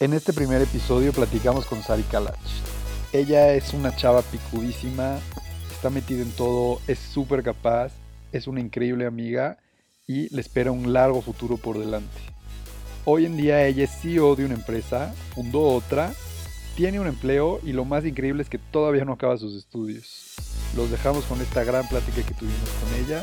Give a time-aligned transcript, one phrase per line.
[0.00, 2.34] En este primer episodio platicamos con Sari Kalach.
[3.12, 5.18] Ella es una chava picudísima,
[5.70, 7.92] está metida en todo, es súper capaz,
[8.32, 9.58] es una increíble amiga
[10.06, 12.16] y le espera un largo futuro por delante.
[13.04, 16.14] Hoy en día ella es CEO de una empresa, fundó otra,
[16.76, 20.34] tiene un empleo y lo más increíble es que todavía no acaba sus estudios.
[20.74, 23.22] Los dejamos con esta gran plática que tuvimos con ella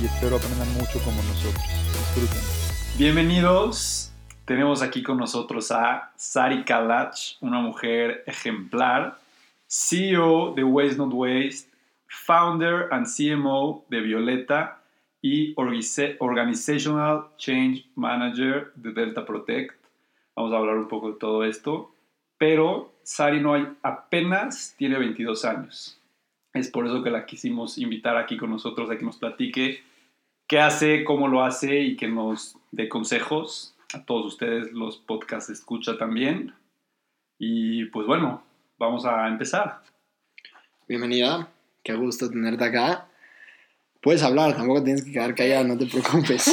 [0.00, 1.64] y espero aprendan mucho como nosotros.
[2.14, 2.40] Disfruten.
[2.96, 4.13] Bienvenidos
[4.44, 9.18] tenemos aquí con nosotros a Sari Kalach, una mujer ejemplar,
[9.66, 11.70] CEO de Waste Not Waste,
[12.06, 14.80] founder and CMO de Violeta
[15.22, 19.74] y Organizational Change Manager de Delta Protect.
[20.36, 21.90] Vamos a hablar un poco de todo esto.
[22.36, 25.98] Pero Sari no hay, apenas tiene 22 años.
[26.52, 29.82] Es por eso que la quisimos invitar aquí con nosotros a que nos platique
[30.46, 35.50] qué hace, cómo lo hace y que nos dé consejos a todos ustedes los podcasts
[35.50, 36.54] escucha también.
[37.38, 38.42] Y pues bueno,
[38.76, 39.82] vamos a empezar.
[40.88, 41.48] Bienvenida,
[41.82, 43.06] qué gusto tenerte acá.
[44.00, 46.44] Puedes hablar, tampoco tienes que quedar callada, no te preocupes.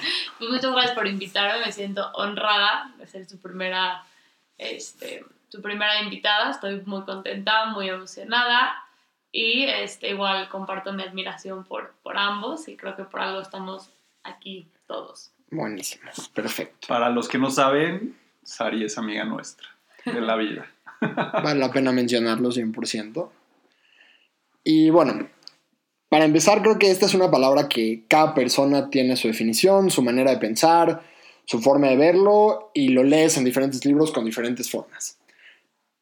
[0.38, 4.04] pues muchas gracias por invitarme, me siento honrada de ser tu primera,
[4.58, 8.84] este, tu primera invitada, estoy muy contenta, muy emocionada
[9.32, 13.90] y este, igual comparto mi admiración por, por ambos y creo que por algo estamos
[14.22, 15.32] aquí todos.
[15.50, 16.88] Buenísimo, perfecto.
[16.88, 19.68] Para los que no saben, Sari es amiga nuestra
[20.04, 20.70] de la vida.
[21.00, 23.30] vale la pena mencionarlo 100%.
[24.64, 25.28] Y bueno,
[26.08, 30.02] para empezar, creo que esta es una palabra que cada persona tiene su definición, su
[30.02, 31.02] manera de pensar,
[31.44, 35.18] su forma de verlo y lo lees en diferentes libros con diferentes formas.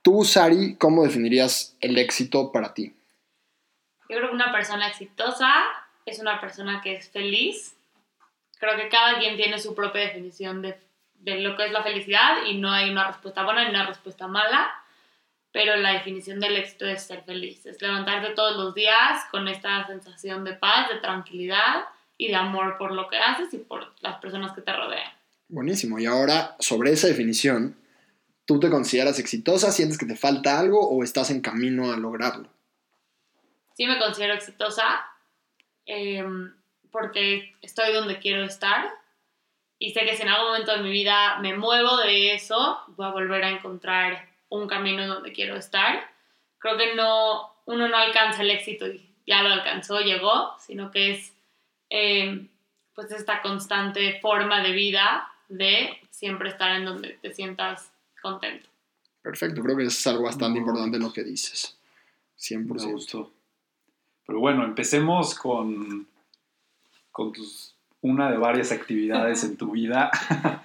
[0.03, 2.95] Tú, Sari, ¿cómo definirías el éxito para ti?
[4.09, 5.53] Yo creo que una persona exitosa
[6.07, 7.77] es una persona que es feliz,
[8.59, 10.79] creo que cada quien tiene su propia definición de,
[11.15, 14.27] de, lo que es la felicidad y no hay una respuesta buena ni una respuesta
[14.27, 14.71] mala,
[15.53, 19.87] pero la definición del éxito es ser feliz, es levantarte todos los días con esta
[19.87, 21.87] sensación de paz, de tranquilidad
[22.17, 25.13] y de amor por lo que haces y por las personas que te rodean.
[25.49, 27.77] Buenísimo, y ahora sobre esa definición,
[28.45, 29.73] ¿tú te consideras exitosa?
[29.73, 32.49] ¿Sientes que te falta algo o estás en camino a lograrlo?
[33.75, 35.07] Sí me considero exitosa.
[35.87, 36.23] Eh,
[36.91, 38.91] porque estoy donde quiero estar
[39.79, 43.07] y sé que si en algún momento de mi vida me muevo de eso, voy
[43.07, 46.11] a volver a encontrar un camino donde quiero estar.
[46.59, 51.13] Creo que no, uno no alcanza el éxito y ya lo alcanzó, llegó, sino que
[51.13, 51.33] es
[51.91, 52.47] eh,
[52.95, 58.69] pues esta constante forma de vida de siempre estar en donde te sientas contento.
[59.23, 61.79] Perfecto, creo que es algo bastante importante lo que dices.
[62.39, 63.31] 100%.
[64.27, 66.07] Pero bueno, empecemos con
[67.19, 70.13] con tus, una de varias actividades en tu vida.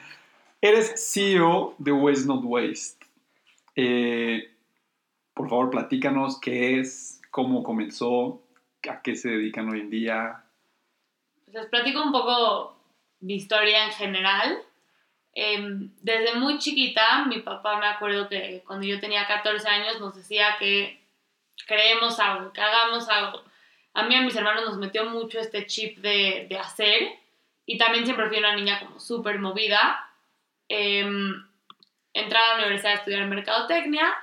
[0.62, 3.04] Eres CEO de Waste Not Waste.
[3.76, 4.52] Eh,
[5.34, 8.44] por favor, platícanos qué es, cómo comenzó,
[8.88, 10.44] a qué se dedican hoy en día.
[11.46, 12.78] Pues les platico un poco
[13.22, 14.60] mi historia en general.
[15.34, 20.16] Em, desde muy chiquita, mi papá me acuerdo que cuando yo tenía 14 años nos
[20.16, 21.02] decía que
[21.66, 23.42] creemos algo, que hagamos algo
[23.94, 27.20] a mí y a mis hermanos nos metió mucho este chip de, de hacer
[27.66, 30.10] y también siempre fui una niña como súper movida.
[30.68, 31.06] Eh,
[32.14, 34.14] entré a la universidad a estudiar mercadotecnia.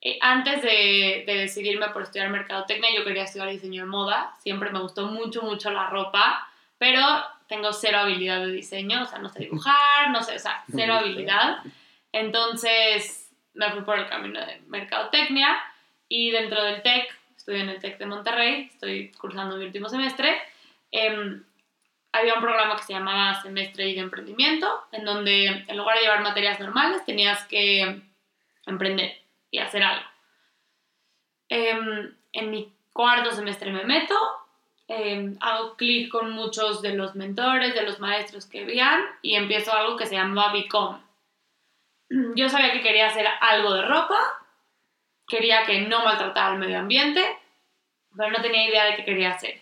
[0.00, 4.34] Eh, antes de, de, decidirme por estudiar mercadotecnia, yo quería estudiar diseño de moda.
[4.40, 6.48] Siempre me gustó mucho, mucho la ropa,
[6.78, 7.02] pero
[7.48, 10.94] tengo cero habilidad de diseño, o sea, no sé dibujar, no sé, o sea, cero
[10.94, 11.62] habilidad.
[12.12, 15.58] Entonces me fui por el camino de mercadotecnia
[16.08, 20.40] y dentro del TEC estoy en el TEC de Monterrey, estoy cursando mi último semestre.
[20.92, 21.40] Eh,
[22.12, 26.02] había un programa que se llamaba Semestre y de Emprendimiento, en donde en lugar de
[26.02, 28.02] llevar materias normales tenías que
[28.66, 29.16] emprender
[29.50, 30.06] y hacer algo.
[31.48, 34.14] Eh, en mi cuarto semestre me meto,
[34.88, 39.72] eh, hago clic con muchos de los mentores, de los maestros que habían y empiezo
[39.72, 40.98] algo que se llamaba Become.
[42.36, 44.18] Yo sabía que quería hacer algo de ropa,
[45.26, 47.39] quería que no maltratara al medio ambiente,
[48.16, 49.60] pero no tenía idea de qué quería hacer.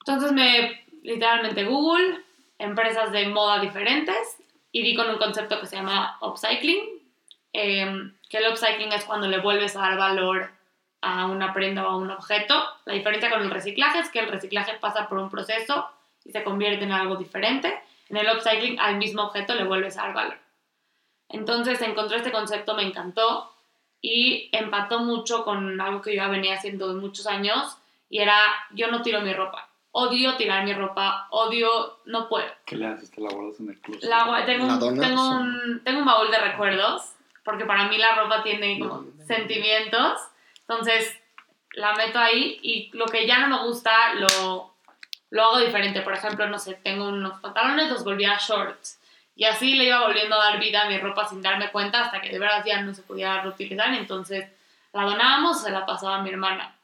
[0.00, 2.20] Entonces me, literalmente Google,
[2.58, 4.38] empresas de moda diferentes,
[4.72, 7.02] y di con un concepto que se llama upcycling,
[7.52, 10.50] em, que el upcycling es cuando le vuelves a dar valor
[11.00, 12.54] a una prenda o a un objeto.
[12.84, 15.88] La diferencia con el reciclaje es que el reciclaje pasa por un proceso
[16.24, 17.80] y se convierte en algo diferente.
[18.08, 20.38] En el upcycling al mismo objeto le vuelves a dar valor.
[21.28, 23.52] Entonces encontré este concepto, me encantó,
[24.00, 27.76] y empató mucho con algo que yo ya venía haciendo de muchos años
[28.08, 28.36] y era
[28.70, 29.68] yo no tiro mi ropa.
[29.90, 32.46] odio tirar mi ropa, odio, no puedo.
[32.64, 33.10] ¿Qué le haces?
[33.10, 34.08] ¿Te la guardas en el closet?
[34.08, 37.14] La tengo, ¿La un, tengo, un, tengo un baúl de recuerdos,
[37.44, 40.20] porque para mí la ropa tiene como sentimientos,
[40.60, 41.18] entonces
[41.72, 44.72] la meto ahí y lo que ya no me gusta lo,
[45.30, 46.02] lo hago diferente.
[46.02, 49.00] Por ejemplo, no sé, tengo unos pantalones, los volví a shorts.
[49.38, 52.20] Y así le iba volviendo a dar vida a mi ropa sin darme cuenta hasta
[52.20, 53.94] que de verdad ya no se podía reutilizar.
[53.94, 54.46] Entonces
[54.92, 56.74] la donábamos o se la pasaba a mi hermana.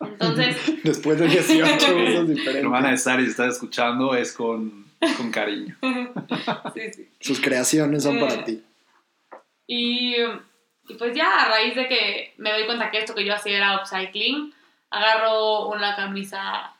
[0.00, 1.88] Entonces, Después de 18 usos
[2.28, 2.54] Mi diferentes.
[2.54, 5.76] hermana de Sari, si estás escuchando, es con, con cariño.
[6.74, 7.10] sí, sí.
[7.18, 8.62] Sus creaciones son para Eh, ti.
[9.66, 10.14] Y,
[10.88, 13.56] y pues ya a raíz de que me doy cuenta que esto que yo hacía
[13.56, 14.54] era upcycling,
[14.90, 16.72] agarro una camisa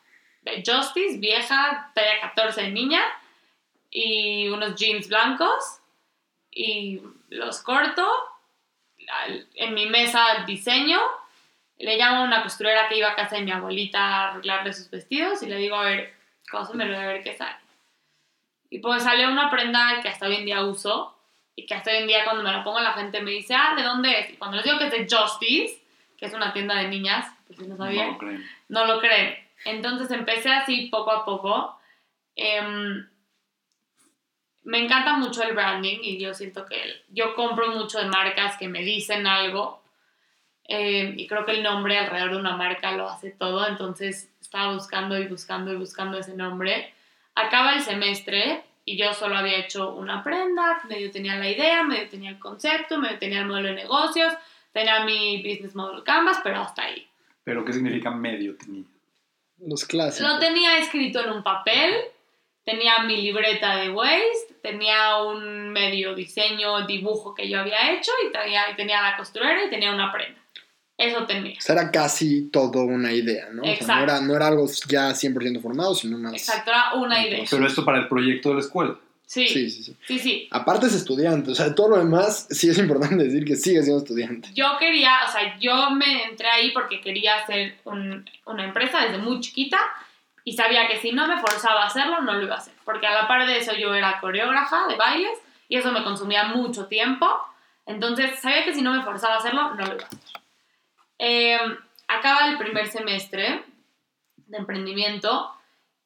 [0.42, 3.02] de Justice vieja, talla 14 de niña,
[3.90, 5.80] y unos jeans blancos,
[6.50, 8.06] y los corto,
[9.54, 11.00] en mi mesa diseño,
[11.78, 14.90] le llamo a una costurera que iba a casa de mi abuelita a arreglarle sus
[14.90, 16.14] vestidos y le digo, a ver,
[16.50, 17.56] cósemelo a ver qué sale.
[18.68, 21.16] Y pues salió una prenda que hasta hoy en día uso,
[21.56, 23.74] y que hasta hoy en día cuando me la pongo la gente me dice, ah,
[23.76, 24.30] ¿de dónde es?
[24.30, 25.82] Y cuando les digo que es de Justice,
[26.16, 27.26] que es una tienda de niñas,
[27.56, 28.48] si no lo creen.
[28.68, 29.36] no lo creen.
[29.64, 31.78] Entonces empecé así poco a poco.
[32.36, 33.08] Em,
[34.64, 36.76] me encanta mucho el branding y yo siento que
[37.08, 39.82] yo compro mucho de marcas que me dicen algo
[40.64, 43.66] em, y creo que el nombre alrededor de una marca lo hace todo.
[43.66, 46.92] Entonces estaba buscando y buscando y buscando ese nombre.
[47.34, 52.08] Acaba el semestre y yo solo había hecho una prenda, medio tenía la idea, medio
[52.08, 54.32] tenía el concepto, medio tenía el modelo de negocios,
[54.72, 57.06] tenía mi business model canvas, pero hasta ahí.
[57.44, 58.84] Pero, ¿qué significa medio tenía?
[59.58, 60.30] Los clásicos.
[60.30, 61.94] Lo tenía escrito en un papel,
[62.64, 68.32] tenía mi libreta de waste, tenía un medio diseño, dibujo que yo había hecho y,
[68.32, 70.38] traía, y tenía la costurera y tenía una prenda.
[70.96, 71.56] Eso tenía.
[71.58, 73.62] O sea, era casi todo una idea, ¿no?
[73.62, 74.02] O sea, no Exacto.
[74.04, 76.34] era, no era algo ya 100% formado, sino más...
[76.34, 77.44] Exacto, era una idea.
[77.50, 78.96] Pero esto para el proyecto de la escuela.
[79.24, 80.18] Sí, Sí, sí, sí, sí.
[80.18, 80.48] sí.
[80.50, 84.02] Aparte es estudiante, o sea, todo lo demás sí es importante decir que sigue siendo
[84.02, 84.48] estudiante.
[84.54, 89.18] Yo quería, o sea, yo me entré ahí porque quería hacer un- una empresa desde
[89.18, 89.78] muy chiquita
[90.50, 92.74] y sabía que si no me forzaba a hacerlo, no lo iba a hacer.
[92.84, 95.38] Porque a la par de eso yo era coreógrafa de bailes
[95.68, 97.40] y eso me consumía mucho tiempo.
[97.86, 100.18] Entonces sabía que si no me forzaba a hacerlo, no lo iba a hacer.
[101.20, 101.60] Eh,
[102.08, 103.62] acaba el primer semestre
[104.38, 105.54] de emprendimiento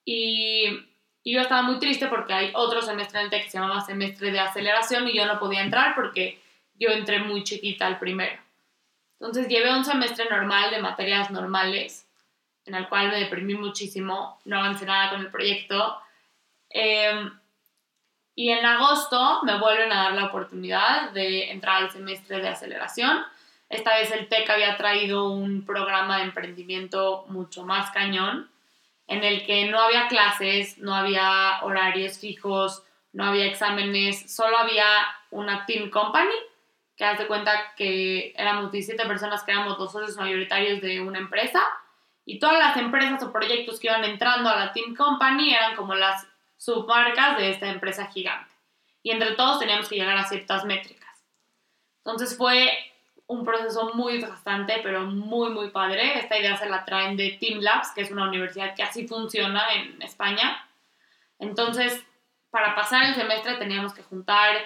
[0.04, 0.66] y,
[1.22, 3.80] y yo estaba muy triste porque hay otro semestre en el TEC que se llamaba
[3.80, 6.38] semestre de aceleración y yo no podía entrar porque
[6.78, 8.38] yo entré muy chiquita al primero.
[9.18, 12.03] Entonces llevé un semestre normal de materias normales,
[12.66, 15.98] en el cual me deprimí muchísimo, no avancé nada con el proyecto.
[16.70, 17.30] Eh,
[18.34, 23.24] y en agosto me vuelven a dar la oportunidad de entrar al semestre de aceleración.
[23.68, 28.50] Esta vez el TEC había traído un programa de emprendimiento mucho más cañón,
[29.06, 32.82] en el que no había clases, no había horarios fijos,
[33.12, 34.86] no había exámenes, solo había
[35.30, 36.34] una team company,
[36.96, 41.18] que haz de cuenta que éramos 17 personas que éramos los socios mayoritarios de una
[41.18, 41.62] empresa,
[42.24, 45.94] y todas las empresas o proyectos que iban entrando a la team company eran como
[45.94, 46.26] las
[46.56, 48.52] submarcas de esta empresa gigante.
[49.02, 51.04] Y entre todos teníamos que llegar a ciertas métricas.
[51.98, 52.70] Entonces fue
[53.26, 56.18] un proceso muy desgastante, pero muy, muy padre.
[56.18, 59.72] Esta idea se la traen de Team Labs, que es una universidad que así funciona
[59.74, 60.66] en España.
[61.38, 62.02] Entonces,
[62.50, 64.56] para pasar el semestre teníamos que juntar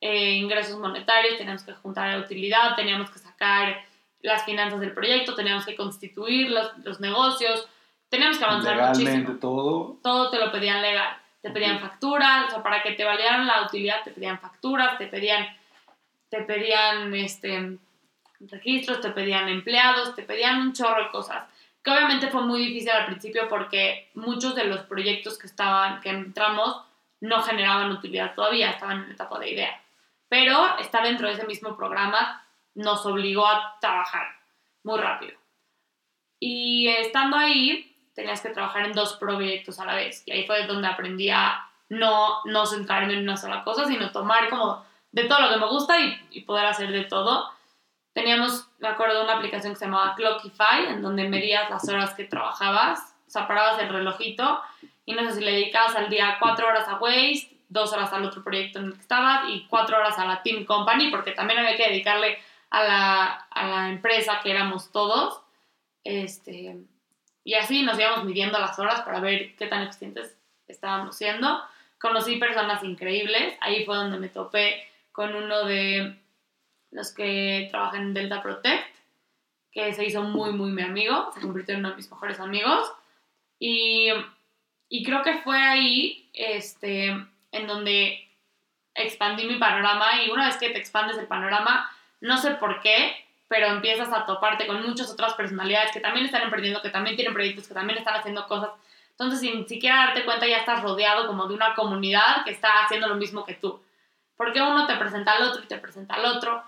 [0.00, 3.84] eh, ingresos monetarios, teníamos que juntar utilidad, teníamos que sacar
[4.22, 7.68] las finanzas del proyecto, teníamos que constituir los, los negocios,
[8.08, 9.98] teníamos que avanzar Legalmente muchísimo todo.
[10.02, 11.16] todo te lo pedían legal.
[11.40, 15.08] Te pedían facturas, o sea, para que te validaran la utilidad, te pedían facturas, te
[15.08, 15.44] pedían,
[16.28, 17.78] te pedían este,
[18.40, 21.44] registros, te pedían empleados, te pedían un chorro de cosas.
[21.82, 26.10] Que obviamente fue muy difícil al principio porque muchos de los proyectos que estaban, que
[26.10, 26.82] entramos,
[27.20, 29.80] no generaban utilidad todavía, estaban en etapa de idea.
[30.28, 34.26] Pero estar dentro de ese mismo programa nos obligó a trabajar
[34.82, 35.38] muy rápido.
[36.40, 40.22] Y estando ahí, tenías que trabajar en dos proyectos a la vez.
[40.26, 44.48] Y ahí fue donde aprendí a no, no centrarme en una sola cosa, sino tomar
[44.48, 45.94] como de todo lo que me gusta
[46.30, 47.50] y, poder hacer de todo.
[48.12, 52.24] Teníamos, me acuerdo, una aplicación que se llamaba Clockify, en donde medías las horas que
[52.24, 53.46] trabajabas, o sea,
[53.80, 54.60] el relojito
[55.04, 58.24] y no sé si le dedicabas al día cuatro horas a Waste, dos horas al
[58.24, 61.58] otro proyecto en el que estabas y cuatro horas a la Team Company, porque también
[61.58, 62.38] había que dedicarle
[62.72, 65.42] a la, a la empresa que éramos todos.
[66.04, 66.78] Este,
[67.44, 70.34] y así nos íbamos midiendo las horas para ver qué tan eficientes
[70.66, 71.62] estábamos siendo.
[72.00, 73.58] Conocí personas increíbles.
[73.60, 76.16] Ahí fue donde me topé con uno de
[76.90, 78.96] los que trabajan en Delta Protect,
[79.70, 81.30] que se hizo muy, muy mi amigo.
[81.34, 82.90] Se convirtió en uno de mis mejores amigos.
[83.58, 84.08] Y
[84.88, 87.08] Y creo que fue ahí este,
[87.52, 88.28] en donde
[88.94, 91.90] expandí mi panorama y una vez que te expandes el panorama,
[92.22, 93.14] no sé por qué,
[93.48, 97.34] pero empiezas a toparte con muchas otras personalidades que también están emprendiendo, que también tienen
[97.34, 98.70] proyectos, que también están haciendo cosas.
[99.10, 103.08] Entonces, sin siquiera darte cuenta, ya estás rodeado como de una comunidad que está haciendo
[103.08, 103.82] lo mismo que tú.
[104.36, 106.62] Porque uno te presenta al otro y te presenta al otro.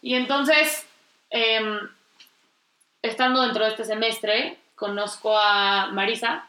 [0.00, 0.88] Y entonces,
[1.28, 1.78] em,
[3.02, 6.48] estando dentro de este semestre, conozco a Marisa,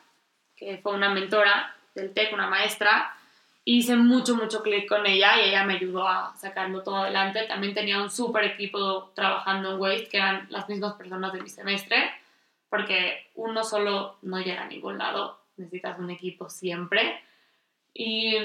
[0.56, 3.15] que fue una mentora del TEC, una maestra,
[3.66, 7.46] hice mucho, mucho clic con ella y ella me ayudó a sacarlo todo adelante.
[7.48, 11.50] También tenía un súper equipo trabajando en Waste, que eran las mismas personas de mi
[11.50, 12.12] semestre,
[12.70, 17.20] porque uno solo no llega a ningún lado, necesitas un equipo siempre.
[17.94, 18.36] Y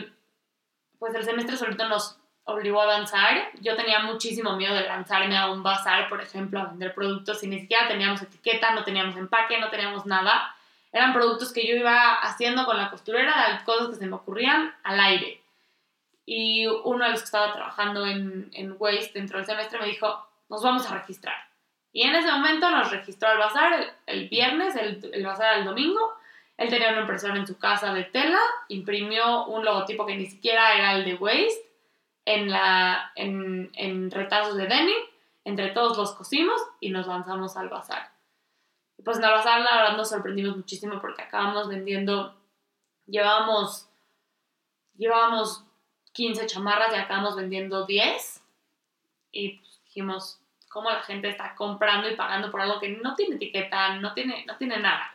[0.99, 3.51] pues el semestre solito nos obligó a avanzar.
[3.61, 7.47] Yo tenía muchísimo miedo de lanzarme a un bazar, por ejemplo, a vender productos y
[7.47, 10.57] ni siquiera teníamos etiqueta, no teníamos empaque, no teníamos nada.
[10.93, 14.99] Eran productos que yo iba haciendo con la costurera, cosas que se me ocurrían al
[15.01, 15.41] aire.
[16.27, 20.27] Y uno de los que estaba trabajando en, en Waste dentro del semestre me dijo,
[20.49, 21.35] nos vamos a registrar.
[21.93, 26.15] Y en ese momento nos registró al bazar el, viernes, el, el bazar el domingo.
[26.57, 30.75] Él tenía una impresora en su casa de tela, imprimió un logotipo que ni siquiera
[30.75, 31.71] era el de Waste
[32.27, 34.99] en, la, en, en retazos de denim,
[35.45, 38.10] entre todos los cosimos y nos lanzamos al bazar.
[39.05, 42.35] Pues el bazar la verdad nos sorprendimos muchísimo porque acabamos vendiendo,
[43.07, 43.89] llevábamos,
[44.97, 45.65] llevábamos
[46.13, 48.43] 15 chamarras y acabamos vendiendo 10
[49.33, 53.37] y pues dijimos, ¿cómo la gente está comprando y pagando por algo que no tiene
[53.37, 55.15] etiqueta, no tiene, no tiene nada?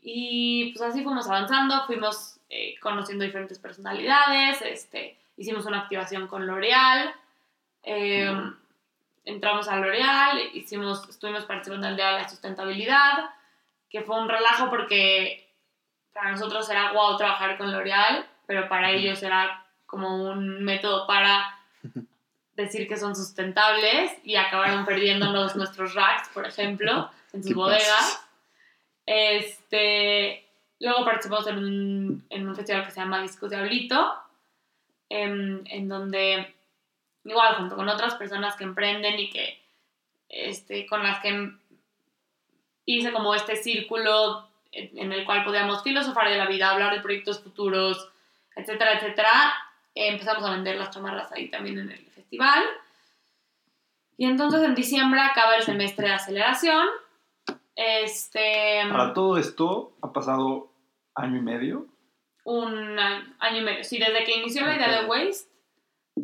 [0.00, 6.46] Y pues así fuimos avanzando, fuimos eh, conociendo diferentes personalidades, este, hicimos una activación con
[6.46, 7.14] L'Oreal,
[7.82, 8.30] eh,
[9.24, 13.30] entramos a L'Oreal, hicimos, estuvimos participando en el Día de la Sustentabilidad,
[13.88, 15.44] que fue un relajo porque
[16.12, 21.58] para nosotros era guau trabajar con L'Oreal, pero para ellos era como un método para
[22.54, 28.20] decir que son sustentables y acabaron perdiéndonos nuestros racks, por ejemplo, en sus bodegas.
[29.06, 30.48] Este,
[30.80, 34.14] luego participamos en un, en un festival que se llama Discos Diablito,
[35.08, 36.54] en, en donde,
[37.24, 39.60] igual, junto con otras personas que emprenden y que,
[40.28, 41.52] este, con las que
[42.86, 47.40] hice como este círculo en el cual podíamos filosofar de la vida, hablar de proyectos
[47.40, 48.10] futuros,
[48.56, 49.54] etcétera, etcétera,
[49.94, 52.62] empezamos a vender las chamarras ahí también en el festival.
[54.16, 56.86] Y entonces en diciembre acaba el semestre de aceleración.
[57.74, 58.82] Este.
[58.90, 60.70] Para todo esto ha pasado
[61.14, 61.86] año y medio.
[62.44, 63.84] Un año y medio.
[63.84, 65.50] Sí, desde que inició la idea de Waste,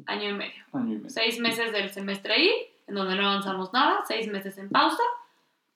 [0.07, 0.65] año y medio.
[0.73, 1.11] Año y medio.
[1.11, 2.53] Seis meses del semestre ahí,
[2.87, 5.03] en donde no avanzamos nada, seis meses en pausa,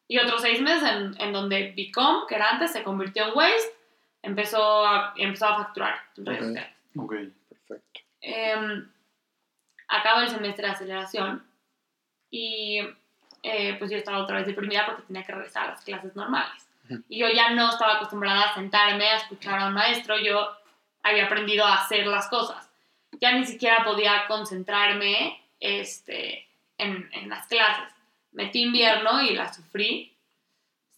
[0.09, 3.75] y otros seis meses en, en donde Bicom, que era antes, se convirtió en Waste,
[4.23, 6.47] empezó a, empezó a facturar en redes Ok.
[6.49, 6.75] sociales.
[6.97, 7.15] Ok.
[7.49, 8.01] Perfecto.
[9.89, 11.45] Acaba el semestre de aceleración
[12.31, 12.81] y
[13.43, 16.69] eh, pues yo estaba otra vez deprimida porque tenía que regresar a las clases normales.
[17.09, 20.51] Y yo ya no estaba acostumbrada a sentarme a escuchar a un maestro, yo
[21.03, 22.64] había aprendido a hacer las cosas.
[23.25, 27.89] Ya ni siquiera podía concentrarme este, en, en las clases.
[28.33, 30.15] Metí invierno y la sufrí.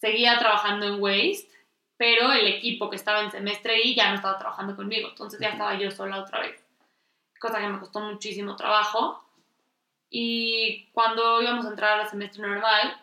[0.00, 1.48] Seguía trabajando en Waste,
[1.96, 5.10] pero el equipo que estaba en semestre y ya no estaba trabajando conmigo.
[5.10, 6.66] Entonces ya estaba yo sola otra vez
[7.38, 9.22] cosa que me costó muchísimo trabajo.
[10.10, 13.00] Y cuando íbamos a entrar al semestre normal,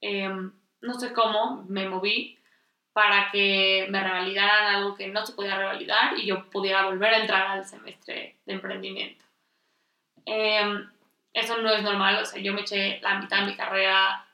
[0.00, 2.38] em, no sé cómo, me moví
[2.96, 7.18] para que me revalidaran algo que no se podía revalidar y yo pudiera volver a
[7.18, 9.22] entrar al semestre de emprendimiento.
[10.24, 10.90] Em,
[11.34, 14.26] eso no es normal, o sea, yo me eché la mitad de mi carrera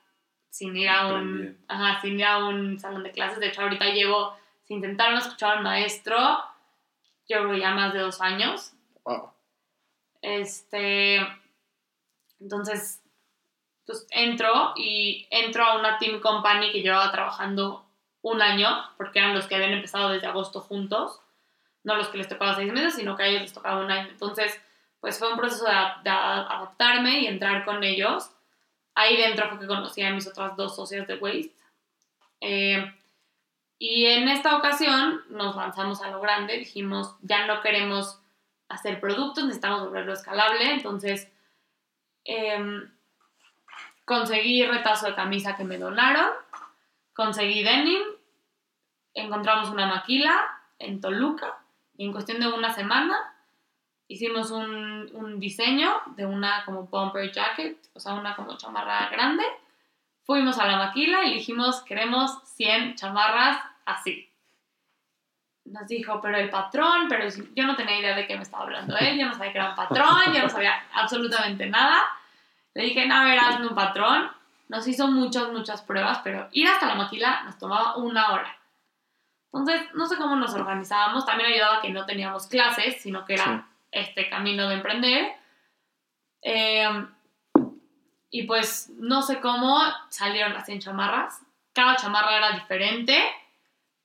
[0.49, 3.41] sin ir a un, ajá, sin ir a un salón de clases.
[3.41, 6.15] De hecho, ahorita llevo sin intentar escuchar al maestro,
[7.27, 8.71] yo creo ya más de dos años.
[9.03, 9.29] Wow.
[10.21, 11.17] Este,
[12.39, 13.03] entonces,
[13.85, 17.83] pues entro y entro a una team company que llevaba trabajando
[18.23, 21.19] un año, porque eran los que habían empezado desde agosto juntos,
[21.83, 24.09] no los que les tocaba seis meses, sino que a ellos les tocaba un año.
[24.09, 24.59] Entonces,
[24.99, 28.31] pues fue un proceso de, de adaptarme y entrar con ellos.
[28.95, 31.53] Ahí dentro fue que conocí a mis otras dos socias de Waste.
[32.39, 32.91] Eh,
[33.79, 38.19] y en esta ocasión nos lanzamos a lo grande, dijimos, ya no queremos
[38.69, 41.29] hacer productos, necesitamos volverlo escalable, entonces
[42.23, 42.89] em,
[44.05, 46.31] conseguí retazo de camisa que me donaron,
[47.13, 48.01] conseguí denim,
[49.13, 51.57] encontramos una maquila en Toluca
[51.97, 53.33] y en cuestión de una semana
[54.07, 59.43] hicimos un, un diseño de una como bumper jacket, o sea, una como chamarra grande.
[60.23, 64.29] Fuimos a la maquila y dijimos, queremos 100 chamarras así.
[65.65, 68.97] nos dijo, pero el patrón, pero yo no tenía idea de qué me estaba hablando
[68.97, 72.01] él, yo no sabía que era un patrón, yo no sabía absolutamente nada.
[72.73, 74.31] Le dije, no, ver, hazme un patrón.
[74.69, 78.57] Nos hizo muchas, muchas pruebas, pero ir hasta la maquila nos tomaba una hora.
[79.53, 81.25] Entonces, no sé cómo nos organizábamos.
[81.25, 83.75] También ayudaba que no teníamos clases, sino que era Sí.
[83.91, 85.35] este camino de emprender.
[86.41, 87.05] Eh,
[88.31, 89.79] y pues, no sé cómo
[90.09, 91.41] salieron las 100 chamarras.
[91.71, 93.15] Cada chamarra era diferente,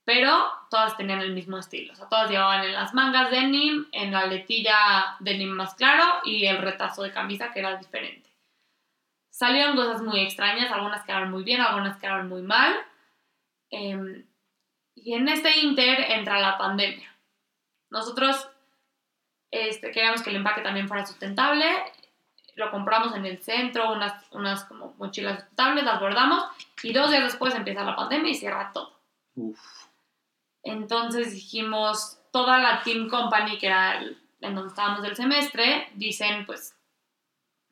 [0.04, 1.94] pero todas tenían el mismo estilo.
[1.94, 6.44] O sea, todas llevaban en las mangas denim, en la letilla denim más claro y
[6.46, 8.28] el retazo de camisa que era diferente.
[9.30, 12.74] Salieron cosas muy extrañas, algunas quedaron muy bien, algunas quedaron muy mal.
[13.70, 14.26] Em,
[15.08, 17.10] y en este inter entra la pandemia.
[17.88, 18.46] Nosotros
[19.50, 21.64] este, queríamos que el empaque también fuera sustentable.
[22.56, 26.44] Lo compramos en el centro, unas, unas como mochilas sustentables, las bordamos
[26.82, 28.92] y dos días después empieza la pandemia y cierra todo.
[29.36, 29.58] Uf.
[30.62, 36.44] Entonces dijimos, toda la team company, que era el- en donde estábamos del semestre, dicen,
[36.44, 36.76] pues,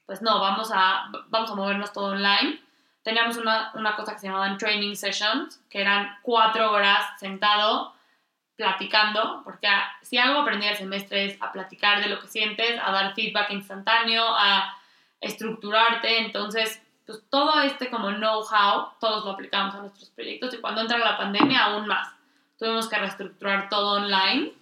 [0.06, 2.62] pues no, vamos a, vamos a movernos todo online.
[3.06, 7.94] Teníamos una, una cosa que se llamaban training sessions, que eran cuatro horas sentado
[8.56, 9.68] platicando, porque
[10.02, 13.50] si algo aprendí el semestre es a platicar de lo que sientes, a dar feedback
[13.50, 14.76] instantáneo, a
[15.20, 20.80] estructurarte, entonces, pues todo este como know-how, todos lo aplicamos a nuestros proyectos y cuando
[20.80, 22.12] entra la pandemia aún más.
[22.58, 24.52] Tuvimos que reestructurar todo online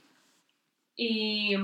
[0.96, 1.56] y,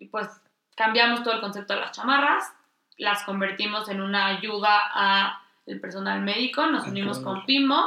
[0.00, 0.26] y, pues
[0.74, 2.52] cambiamos todo el concepto de las chamarras,
[2.96, 7.84] las convertimos en una ayuda a el personal médico, nos unimos con Pimo,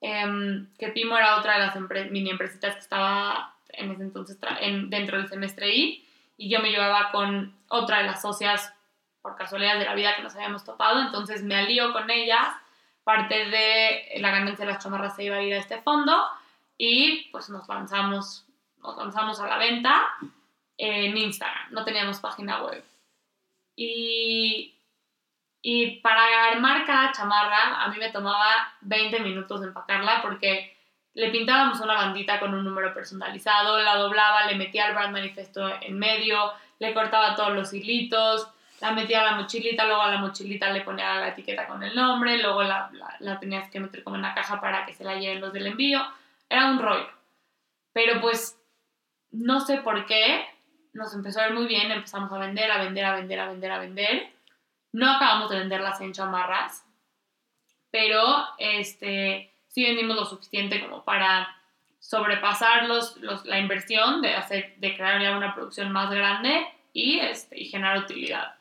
[0.00, 4.38] em, que Pimo era otra de las empre- mini empresitas que estaba en ese entonces
[4.60, 6.04] en- dentro del semestre I,
[6.36, 8.72] y yo me llevaba con otra de las socias
[9.22, 12.48] por casualidad de la vida que nos habíamos topado, entonces me alío con ellas,
[13.04, 16.24] parte de la ganancia de las chamarras se iba a ir a este fondo,
[16.76, 18.46] y pues nos lanzamos,
[18.78, 20.00] nos lanzamos a la venta
[20.76, 22.84] en Instagram, no teníamos página web.
[23.76, 24.77] Y,
[25.70, 30.74] y para armar cada chamarra, a mí me tomaba 20 minutos empacarla porque
[31.12, 35.70] le pintábamos una bandita con un número personalizado, la doblaba, le metía el brand manifesto
[35.82, 38.48] en medio, le cortaba todos los hilitos,
[38.80, 41.94] la metía a la mochilita, luego a la mochilita le ponía la etiqueta con el
[41.94, 45.04] nombre, luego la, la, la tenías que meter como en una caja para que se
[45.04, 46.00] la lleven los del envío.
[46.48, 47.10] Era un rollo.
[47.92, 48.58] Pero pues
[49.32, 50.46] no sé por qué,
[50.94, 53.70] nos empezó a ir muy bien, empezamos a vender, a vender, a vender, a vender,
[53.70, 54.37] a vender.
[54.92, 56.84] No acabamos de venderlas en chamarras,
[57.90, 58.22] pero
[58.58, 61.54] este, sí vendimos lo suficiente como para
[62.00, 67.18] sobrepasar los, los- la inversión de, hacer, de crear ya una producción más grande y,
[67.18, 68.54] este, y generar utilidad.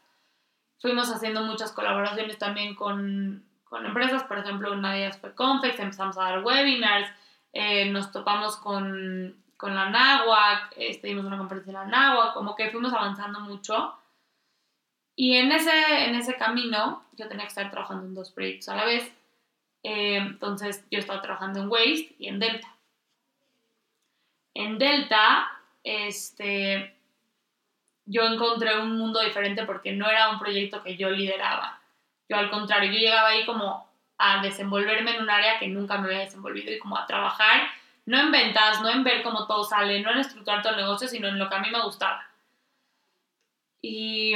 [0.80, 5.80] Fuimos haciendo muchas colaboraciones también con, con empresas, por ejemplo, una de ellas fue Confex,
[5.80, 7.10] empezamos a dar webinars,
[7.54, 12.56] eh, nos topamos con, con la NAWAC, este, dimos una conferencia en la NAWAC, como
[12.56, 13.96] que fuimos avanzando mucho.
[15.20, 18.76] Y en ese, en ese camino yo tenía que estar trabajando en dos proyectos a
[18.76, 19.12] la vez.
[19.82, 22.68] Eh, entonces yo estaba trabajando en Waste y en Delta.
[24.54, 25.52] En Delta,
[25.84, 26.96] este,
[28.06, 31.82] yo encontré un mundo diferente porque no era un proyecto que yo lideraba.
[32.30, 36.10] Yo al contrario, yo llegaba ahí como a desenvolverme en un área que nunca me
[36.10, 37.70] había desenvolvido y como a trabajar,
[38.06, 41.08] no en ventas, no en ver cómo todo sale, no en estructurar todo el negocio,
[41.08, 42.24] sino en lo que a mí me gustaba.
[43.82, 44.36] Y,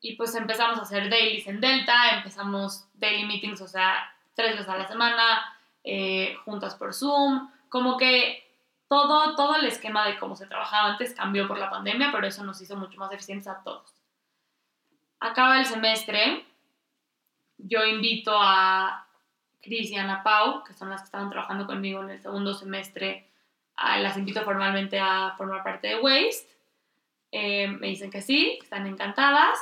[0.00, 4.68] y pues empezamos a hacer dailies en Delta, empezamos daily meetings, o sea, tres veces
[4.68, 8.44] a la semana, eh, juntas por Zoom, como que
[8.88, 12.44] todo, todo el esquema de cómo se trabajaba antes cambió por la pandemia, pero eso
[12.44, 13.92] nos hizo mucho más eficientes a todos.
[15.20, 16.44] Acaba el semestre,
[17.58, 19.06] yo invito a
[19.60, 23.28] Cris y Ana Pau, que son las que estaban trabajando conmigo en el segundo semestre,
[23.74, 26.48] a- las invito formalmente a formar parte de Waste.
[27.32, 29.58] Eh, me dicen que sí, que están encantadas,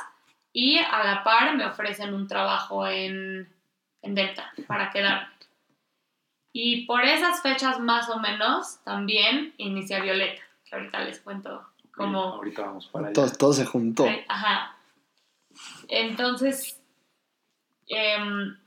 [0.59, 3.47] y a la par me ofrecen un trabajo en,
[4.01, 5.27] en Delta para quedarme.
[6.51, 11.63] Y por esas fechas más o menos también inicia Violeta, que ahorita les cuento
[11.95, 12.21] cómo...
[12.21, 13.13] Ahorita vamos para allá.
[13.13, 14.07] Todo, todo se juntó.
[14.07, 14.75] Eh, Ajá.
[15.89, 16.81] Entonces,
[17.85, 18.57] em,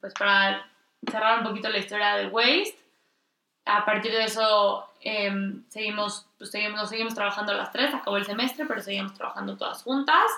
[0.00, 0.66] pues para
[1.10, 2.78] cerrar un poquito la historia de Waste,
[3.66, 8.24] a partir de eso em, seguimos, pues seguimos, nos seguimos trabajando las tres, acabó el
[8.24, 10.30] semestre, pero seguimos trabajando todas juntas.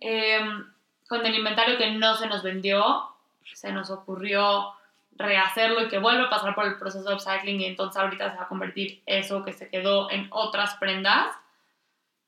[0.00, 0.66] Em,
[1.08, 3.08] con el inventario que no se nos vendió,
[3.54, 4.72] se nos ocurrió
[5.16, 8.36] rehacerlo y que vuelva a pasar por el proceso de upcycling y entonces ahorita se
[8.38, 11.34] va a convertir eso que se quedó en otras prendas.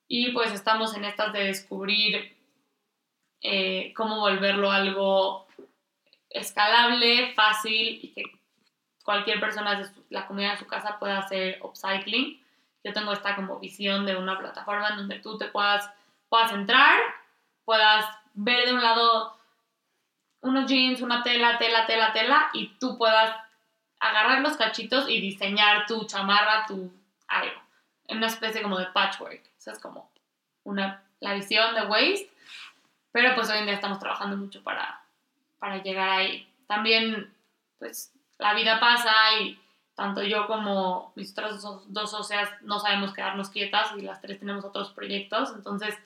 [0.09, 2.37] Y pues estamos en estas de descubrir
[3.41, 5.47] eh, cómo volverlo algo
[6.31, 8.23] escalable, fácil y que
[9.05, 12.41] cualquier persona de su- la comunidad de su casa pueda hacer upcycling.
[12.85, 15.89] Yo tengo esta como visión de una plataforma en donde tú te puedas,
[16.29, 17.01] puedas entrar,
[17.65, 19.37] puedas ver de un lado
[20.41, 23.37] unos jeans, una tela, tela, tela, tela, y tú puedas
[24.01, 26.93] agarrar los cachitos y diseñar tu chamarra, tu
[27.29, 27.63] algo,
[28.09, 29.43] en una especie como de patchwork.
[29.57, 30.11] Esa es como
[30.65, 32.31] una, la visión de Waste,
[33.13, 35.03] pero pues hoy en día estamos trabajando mucho para,
[35.59, 36.49] para llegar ahí.
[36.67, 37.33] También,
[37.79, 39.61] pues la vida pasa y
[39.95, 44.41] tanto yo como mis otras dos, dos socias no sabemos quedarnos quietas y las tres
[44.41, 45.97] tenemos otros proyectos, entonces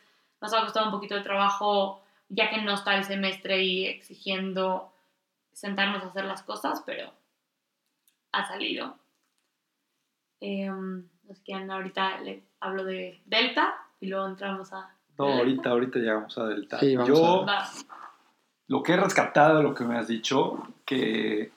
[0.41, 4.93] nos ha costado un poquito de trabajo ya que no está el semestre y exigiendo
[5.53, 7.13] sentarnos a hacer las cosas, pero
[8.33, 8.97] ha salido.
[10.39, 14.95] Quién, ahorita le hablo de Delta y luego entramos a...
[15.19, 16.79] No, ahorita, ahorita llegamos a Delta.
[16.79, 17.69] Sí, vamos Yo, a-
[18.69, 21.53] lo que he rescatado de lo que me has dicho, que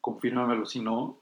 [0.00, 1.18] confírmamelo si no,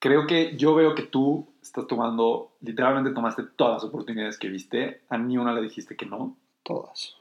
[0.00, 5.02] creo que yo veo que tú estás tomando, literalmente tomaste todas las oportunidades que viste,
[5.08, 7.16] a ni una le dijiste que no, Todas.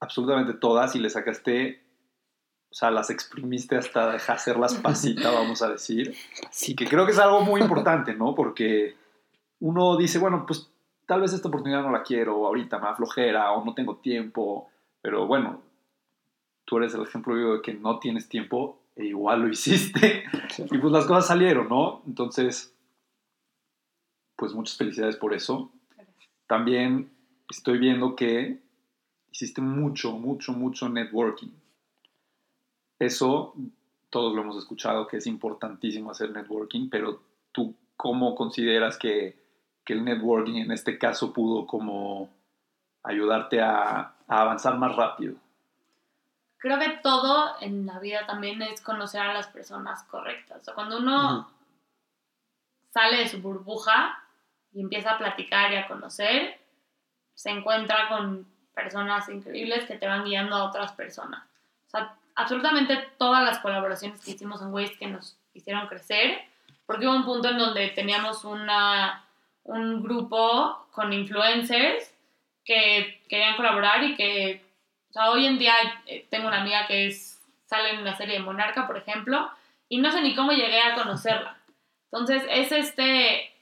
[0.00, 1.82] absolutamente todas, y le sacaste,
[2.70, 6.14] o sea, las exprimiste hasta dejar hacerlas pasita, vamos a decir.
[6.66, 8.34] Y que creo que es algo muy importante, ¿no?
[8.34, 8.96] Porque
[9.60, 10.70] uno dice, bueno, pues
[11.06, 14.68] tal vez esta oportunidad no la quiero, ahorita me da flojera, o no tengo tiempo,
[15.00, 15.62] pero bueno,
[16.66, 20.64] tú eres el ejemplo vivo de que no tienes tiempo e igual lo hiciste, Sí.
[20.70, 22.02] y pues las cosas salieron, ¿no?
[22.06, 22.73] Entonces,
[24.44, 25.72] pues muchas felicidades por eso.
[26.46, 27.10] También
[27.48, 28.60] estoy viendo que
[29.32, 31.48] hiciste mucho, mucho, mucho networking.
[32.98, 33.54] Eso
[34.10, 39.42] todos lo hemos escuchado que es importantísimo hacer networking, pero tú cómo consideras que,
[39.82, 42.28] que el networking en este caso pudo como
[43.02, 45.36] ayudarte a, a avanzar más rápido?
[46.58, 50.60] Creo que todo en la vida también es conocer a las personas correctas.
[50.60, 51.48] O sea, cuando uno
[52.92, 54.23] sale de su burbuja
[54.74, 56.58] y empieza a platicar y a conocer,
[57.34, 61.44] se encuentra con personas increíbles que te van guiando a otras personas.
[61.86, 66.40] O sea, absolutamente todas las colaboraciones que hicimos en Waste que nos hicieron crecer,
[66.86, 69.24] porque hubo un punto en donde teníamos una,
[69.62, 72.12] un grupo con influencers
[72.64, 74.64] que querían colaborar y que,
[75.10, 75.74] o sea, hoy en día
[76.06, 79.50] eh, tengo una amiga que es, sale en la serie de Monarca, por ejemplo,
[79.88, 81.56] y no sé ni cómo llegué a conocerla.
[82.10, 83.53] Entonces, es este,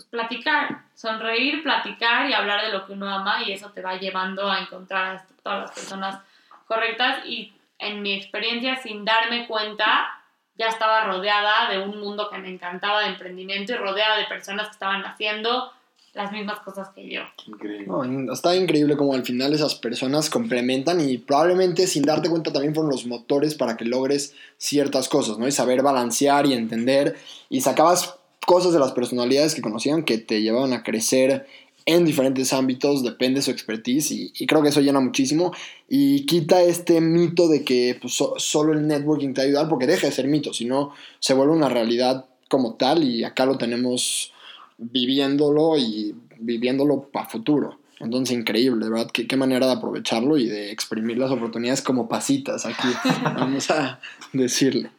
[0.00, 3.96] pues platicar, sonreír, platicar y hablar de lo que uno ama y eso te va
[3.96, 6.20] llevando a encontrar a todas las personas
[6.66, 10.08] correctas y en mi experiencia, sin darme cuenta,
[10.56, 14.68] ya estaba rodeada de un mundo que me encantaba de emprendimiento y rodeada de personas
[14.68, 15.70] que estaban haciendo
[16.12, 17.22] las mismas cosas que yo.
[17.46, 17.86] Increíble.
[17.86, 22.74] No, está increíble como al final esas personas complementan y probablemente sin darte cuenta también
[22.74, 25.46] fueron los motores para que logres ciertas cosas, ¿no?
[25.46, 27.16] Y saber balancear y entender
[27.48, 31.46] y sacabas cosas de las personalidades que conocían que te llevaban a crecer
[31.86, 35.52] en diferentes ámbitos, depende de su expertise y, creo que eso llena muchísimo
[35.88, 39.68] y quita este mito de que pues, so- solo el networking te va a ayudar
[39.68, 43.56] porque deja de ser mito, sino se vuelve una realidad como tal y acá lo
[43.56, 44.32] tenemos
[44.78, 47.78] viviéndolo y viviéndolo para futuro.
[47.98, 49.10] Entonces, increíble, ¿verdad?
[49.12, 52.88] ¿Qué, qué manera de aprovecharlo y de exprimir las oportunidades como pasitas aquí.
[53.22, 54.00] Vamos a
[54.32, 54.90] decirle.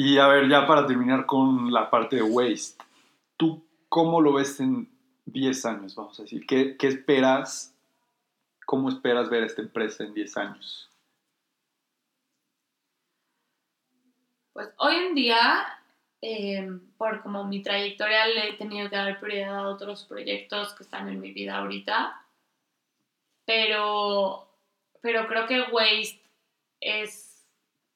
[0.00, 2.80] Y a ver, ya para terminar con la parte de Waste,
[3.36, 4.88] ¿tú cómo lo ves en
[5.26, 6.46] 10 años, vamos a decir?
[6.46, 7.74] ¿Qué, esperas?
[8.64, 10.88] ¿Cómo esperas ver esta empresa en 10 años?
[14.52, 15.66] Pues hoy en día,
[16.22, 20.84] eh, por como mi trayectoria, le he tenido que dar prioridad a otros proyectos que
[20.84, 22.24] están en mi vida ahorita.
[23.44, 24.48] Pero,
[25.00, 26.22] pero creo que Waste
[26.80, 27.44] es.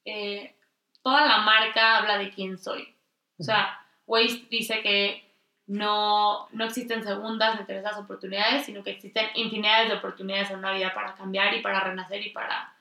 [0.05, 0.57] eh,
[1.03, 2.95] toda la marca habla de quién soy.
[3.39, 5.33] O sea, Waste dice que
[5.67, 10.73] no, no existen segundas ni terceras oportunidades, sino que existen infinidades de oportunidades en una
[10.73, 12.73] vida para cambiar y para renacer y para.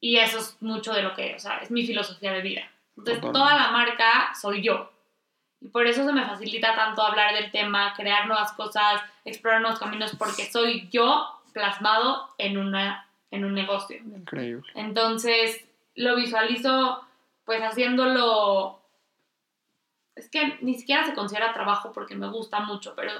[0.00, 2.62] Y eso es mucho de lo que, o sea, es mi filosofía de vida.
[2.96, 4.92] Entonces, toda la marca soy yo.
[5.60, 9.78] Y por eso se me facilita tanto hablar del tema, crear nuevas cosas, explorar nuevos
[9.78, 13.98] caminos, porque soy yo plasmado en, una, en un negocio.
[13.98, 14.68] Increíble.
[14.74, 17.04] Entonces, lo visualizo
[17.44, 18.80] pues haciéndolo...
[20.14, 23.12] Es que ni siquiera se considera trabajo porque me gusta mucho, pero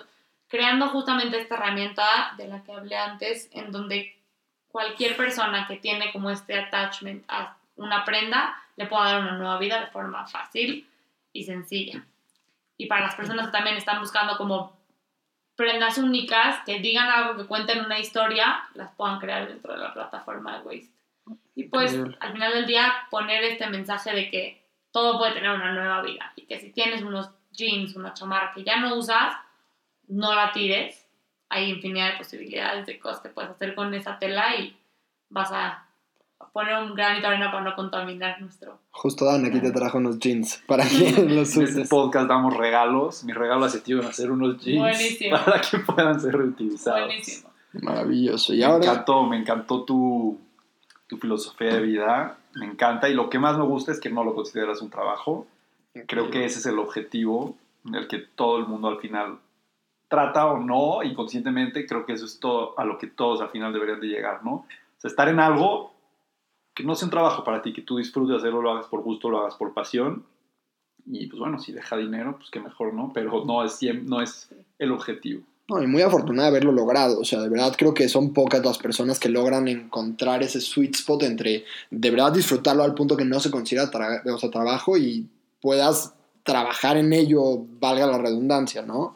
[0.48, 4.14] creando justamente esta herramienta de la que hablé antes, en donde
[4.68, 9.58] cualquier persona que tiene como este attachment a una prenda le pueda dar una nueva
[9.58, 10.86] vida de forma fácil
[11.32, 12.04] y sencilla.
[12.76, 14.76] Y para las personas que también están buscando como
[15.56, 19.92] prendas únicas, que digan algo, que cuenten una historia, las puedan crear dentro de la
[19.92, 20.92] plataforma de Waste.
[21.54, 22.16] Y pues Increíble.
[22.20, 26.32] al final del día poner este mensaje de que todo puede tener una nueva vida
[26.36, 29.34] y que si tienes unos jeans, una chamarra que ya no usas,
[30.08, 31.06] no la tires.
[31.50, 34.74] Hay infinidad de posibilidades de cosas que puedes hacer con esa tela y
[35.28, 35.86] vas a
[36.52, 38.78] poner un granito de arena para no contaminar nuestro.
[38.90, 41.88] Justo Dan aquí te trajo unos jeans para que los En este uses.
[41.88, 43.24] podcast damos regalos.
[43.24, 45.36] Mi regalo hace tío van a ser unos jeans Buenísimo.
[45.44, 47.06] para que puedan ser reutilizados.
[47.06, 47.50] Buenísimo.
[47.74, 48.52] Maravilloso.
[48.54, 50.40] Y Me ahora, encantó, me encantó tu,
[51.12, 52.38] tu filosofía de vida.
[52.54, 53.08] Me encanta.
[53.10, 55.46] Y lo que más me gusta es que no lo consideras un trabajo.
[56.06, 59.38] Creo que ese es el objetivo en el que todo el mundo al final
[60.08, 63.72] trata o no, inconscientemente, creo que eso es todo a lo que todos al final
[63.72, 64.52] deberían de llegar, ¿no?
[64.52, 65.92] O sea, estar en algo
[66.74, 69.28] que no sea un trabajo para ti, que tú disfrutes hacerlo, lo hagas por gusto,
[69.28, 70.24] lo hagas por pasión.
[71.04, 73.10] Y pues bueno, si deja dinero, pues que mejor, ¿no?
[73.12, 75.42] Pero no es, no es el objetivo.
[75.80, 77.20] Y muy afortunada de haberlo logrado.
[77.20, 80.96] O sea, de verdad creo que son pocas las personas que logran encontrar ese sweet
[80.96, 85.26] spot entre de verdad disfrutarlo al punto que no se considera sea, trabajo y
[85.60, 89.14] puedas trabajar en ello, valga la redundancia, ¿no?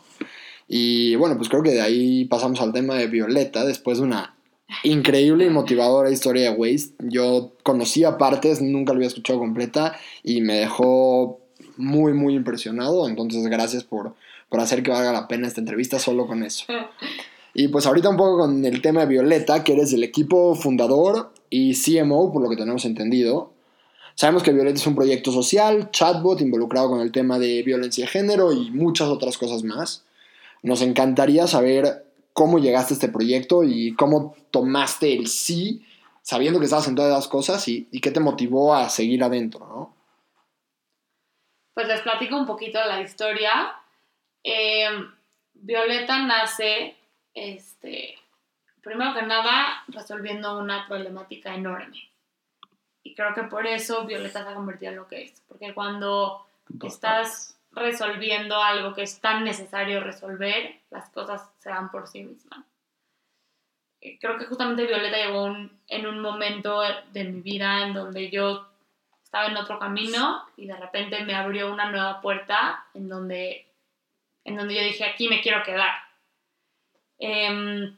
[0.68, 4.36] Y bueno, pues creo que de ahí pasamos al tema de Violeta, después de una
[4.82, 6.94] increíble y motivadora historia de Waste.
[7.00, 11.40] Yo conocía partes, nunca lo había escuchado completa y me dejó
[11.76, 13.08] muy, muy impresionado.
[13.08, 14.14] Entonces, gracias por,
[14.48, 16.64] por hacer que valga la pena esta entrevista solo con eso.
[17.58, 21.32] Y pues ahorita un poco con el tema de Violeta, que eres del equipo fundador
[21.48, 23.54] y CMO, por lo que tenemos entendido.
[24.14, 28.10] Sabemos que Violeta es un proyecto social, chatbot involucrado con el tema de violencia de
[28.10, 30.04] género y muchas otras cosas más.
[30.62, 32.04] Nos encantaría saber
[32.34, 35.82] cómo llegaste a este proyecto y cómo tomaste el sí,
[36.20, 39.66] sabiendo que estabas en todas las cosas y, y qué te motivó a seguir adentro,
[39.66, 39.96] ¿no?
[41.72, 43.50] Pues les platico un poquito de la historia.
[44.48, 44.88] Eh,
[45.54, 46.96] Violeta nace,
[47.34, 48.16] este,
[48.80, 52.08] primero que nada, resolviendo una problemática enorme.
[53.02, 55.40] Y creo que por eso Violeta se ha convertido en lo que es.
[55.48, 56.46] Porque cuando
[56.84, 62.64] estás resolviendo algo que es tan necesario resolver, las cosas se dan por sí mismas.
[64.00, 66.80] Eh, Creo que justamente Violeta llegó un- en un momento
[67.12, 68.68] de mi vida en donde yo
[69.24, 73.66] estaba en otro camino y de repente me abrió una nueva puerta en donde,
[74.46, 75.92] en donde yo dije, aquí me quiero quedar.
[77.18, 77.96] Em,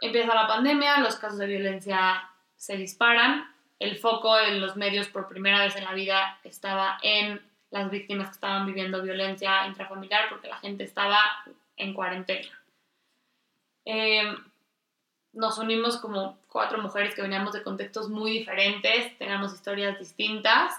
[0.00, 3.46] empieza la pandemia, los casos de violencia se disparan,
[3.78, 8.28] el foco en los medios por primera vez en la vida estaba en las víctimas
[8.28, 11.20] que estaban viviendo violencia intrafamiliar porque la gente estaba
[11.76, 12.58] en cuarentena.
[13.84, 14.36] Em,
[15.34, 20.72] nos unimos como cuatro mujeres que veníamos de contextos muy diferentes, teníamos historias distintas,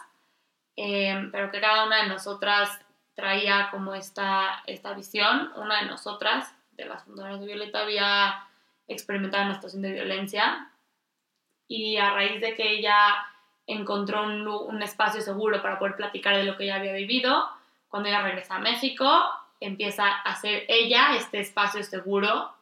[0.75, 2.71] em, pero que cada una de nosotras
[3.17, 5.51] traía como esta, esta visión.
[5.55, 8.47] Una de nosotras, de las fundadoras de Violeta, había
[8.87, 10.71] experimentado una situación de violencia
[11.67, 13.25] y a raíz de que ella
[13.65, 17.49] encontró un, un espacio seguro para poder platicar de lo que ella había vivido,
[17.89, 19.09] cuando ella regresa a México,
[19.59, 22.53] empieza a hacer ella este espacio seguro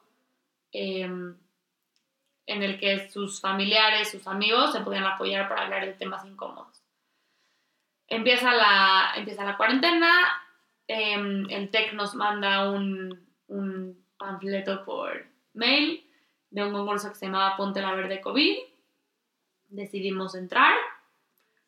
[0.72, 1.38] em,
[2.46, 6.82] en el que sus familiares, sus amigos se podían apoyar para hablar de temas incómodos.
[8.08, 10.45] Empieza la, empieza la cuarentena,
[10.88, 16.06] em, el TEC nos manda un, un panfleto por mail
[16.50, 18.58] de un concurso que se llamaba Ponte la Verde COVID.
[19.70, 20.76] Decidimos entrar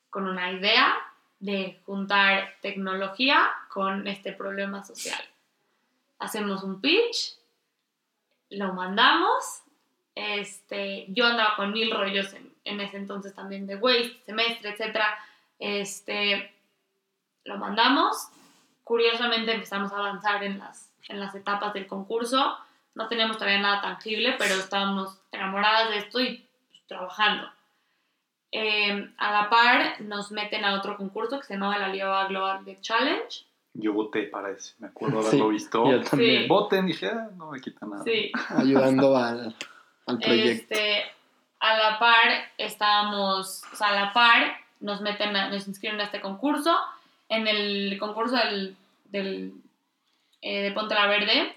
[0.09, 0.95] con una idea
[1.39, 5.21] de juntar tecnología con este problema social.
[6.19, 7.37] Hacemos un pitch,
[8.49, 9.63] lo mandamos
[10.17, 14.97] este, yo andaba con mil rollos en, en ese entonces también de Waste, semestre, etc.
[15.59, 16.51] Este,
[17.43, 18.17] lo mandamos.
[18.87, 22.57] Curiosamente empezamos a avanzar en las, en las etapas del concurso.
[22.95, 27.49] No teníamos todavía nada tangible, pero estábamos enamoradas de esto y pues, trabajando.
[28.53, 32.63] Eh, a la par nos meten a otro concurso que se llamaba la Alibaba Global
[32.63, 33.45] Big Challenge.
[33.73, 35.91] Yo voté para ese, me acuerdo Sí, haberlo visto.
[35.91, 36.43] yo también.
[36.43, 36.47] Sí.
[36.47, 38.03] Voten, dije, "Ah, no me quita nada.
[38.05, 38.31] Sí.
[38.57, 39.53] Ayudando al,
[40.05, 40.73] al proyecto.
[40.73, 41.03] Este,
[41.59, 46.05] a la par estábamos, o sea, a la par nos meten, a- nos inscriben a
[46.05, 46.73] este concurso.
[47.29, 49.53] En el concurso del, del,
[50.41, 51.55] eh, de Ponte la Verde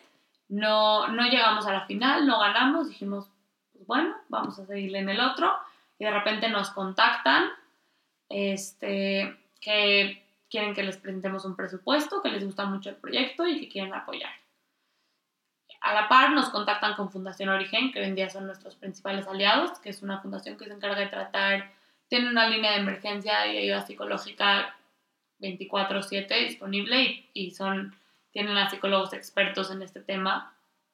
[0.48, 3.30] no, no llegamos a la final, no ganamos, dijimos,
[3.72, 5.56] pues bueno, vamos a seguirle en el otro.
[5.98, 7.50] Y de repente nos contactan,
[8.28, 13.60] este, que quieren que les presentemos un presupuesto, que les gusta mucho el proyecto y
[13.60, 14.32] que quieren apoyar.
[15.82, 19.26] A la par nos contactan con Fundación Origen, que hoy en día son nuestros principales
[19.26, 21.72] aliados, que es una fundación que se encarga de tratar,
[22.08, 24.76] tiene una línea de emergencia y ayuda psicológica
[25.40, 27.94] 24/7 disponible y, y son,
[28.32, 30.52] tienen a psicólogos expertos en este tema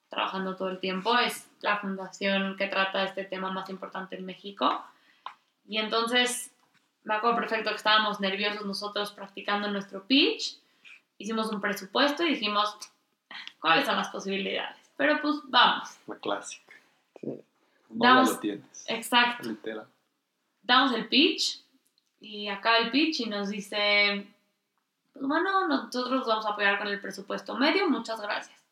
[0.08, 1.18] trabajando todo el tiempo.
[1.18, 4.84] Es la fundación que trata este tema más importante en México.
[5.68, 6.52] Y entonces
[7.04, 10.56] me acuerdo perfecto que estábamos nerviosos nosotros practicando nuestro pitch.
[11.18, 12.76] Hicimos un presupuesto y dijimos,
[13.60, 14.76] ¿cuáles son las posibilidades?
[14.96, 15.88] Pero pues vamos.
[16.06, 16.72] La clásica.
[17.20, 17.26] Sí.
[17.90, 18.84] No Damos- lo tienes.
[18.88, 19.48] Exacto.
[19.48, 19.86] Literal.
[20.62, 21.60] Damos el pitch
[22.20, 24.26] y acaba el pitch y nos dice,
[25.16, 28.62] pues bueno, nosotros vamos a apoyar con el presupuesto medio, muchas gracias.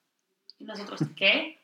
[0.58, 1.58] Y nosotros, ¿qué?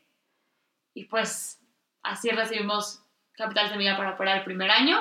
[0.94, 1.60] Y pues
[2.02, 4.98] así recibimos Capital Semilla para operar el primer año.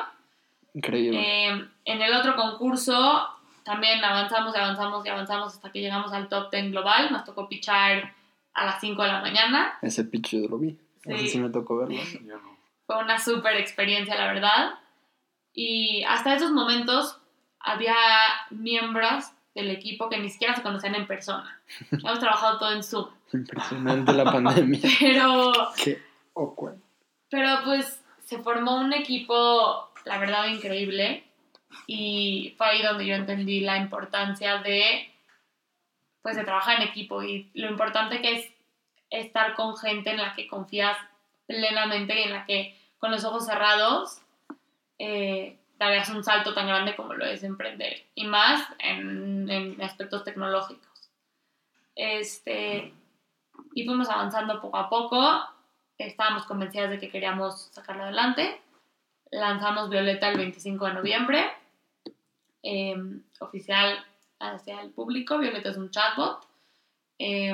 [0.73, 1.19] Increíble.
[1.19, 3.27] Eh, en el otro concurso
[3.63, 7.11] también avanzamos y avanzamos y avanzamos hasta que llegamos al top 10 global.
[7.11, 8.13] Nos tocó pichar
[8.53, 9.77] a las 5 de la mañana.
[9.81, 10.77] Ese pitch yo lo vi.
[11.03, 11.13] Sí.
[11.13, 11.95] Ese sí me tocó verlo.
[12.25, 12.57] Yo no.
[12.85, 14.73] Fue una súper experiencia, la verdad.
[15.53, 17.19] Y hasta esos momentos
[17.59, 17.95] había
[18.49, 21.59] miembros del equipo que ni siquiera se conocían en persona.
[21.91, 23.09] Hemos trabajado todo en Zoom.
[23.33, 24.79] Impresionante la pandemia.
[24.99, 25.51] Pero,
[25.83, 26.01] Qué
[26.35, 26.77] awkward.
[27.29, 31.23] pero pues se formó un equipo, la verdad, increíble.
[31.85, 35.11] Y fue ahí donde yo entendí la importancia de,
[36.21, 38.51] pues, de trabajar en equipo y lo importante que es
[39.11, 40.97] estar con gente en la que confías
[41.45, 44.21] plenamente y en la que con los ojos cerrados
[44.99, 50.25] eh, darías un salto tan grande como lo es emprender y más en, en aspectos
[50.25, 51.09] tecnológicos.
[51.95, 52.93] Este,
[53.73, 55.41] y fuimos avanzando poco a poco,
[55.97, 58.59] estábamos convencidas de que queríamos sacarlo adelante,
[59.31, 61.45] lanzamos Violeta el 25 de noviembre,
[62.61, 62.95] eh,
[63.39, 64.05] oficial
[64.39, 66.45] hacia el público, Violeta es un chatbot
[67.19, 67.53] eh,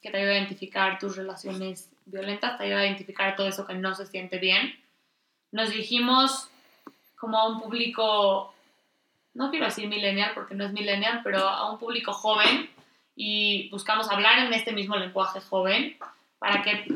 [0.00, 3.74] que te ayuda a identificar tus relaciones violentas, te ayuda a identificar todo eso que
[3.74, 4.74] no se siente bien.
[5.50, 6.50] Nos dijimos
[7.16, 8.54] como a un público,
[9.34, 12.70] no quiero decir millennial porque no es millennial, pero a un público joven
[13.14, 15.96] y buscamos hablar en este mismo lenguaje joven
[16.38, 16.86] para que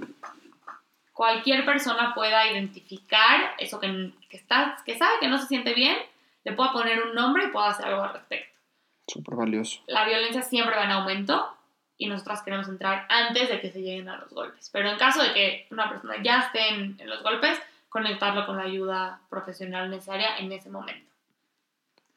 [1.13, 5.97] cualquier persona pueda identificar eso que, que, está, que sabe que no se siente bien,
[6.45, 8.59] le pueda poner un nombre y pueda hacer algo al respecto.
[9.07, 9.81] Súper valioso.
[9.87, 11.55] La violencia siempre va en aumento
[11.99, 14.71] y nosotras queremos entrar antes de que se lleguen a los golpes.
[14.73, 18.57] Pero en caso de que una persona ya esté en, en los golpes, conectarlo con
[18.57, 21.13] la ayuda profesional necesaria en ese momento.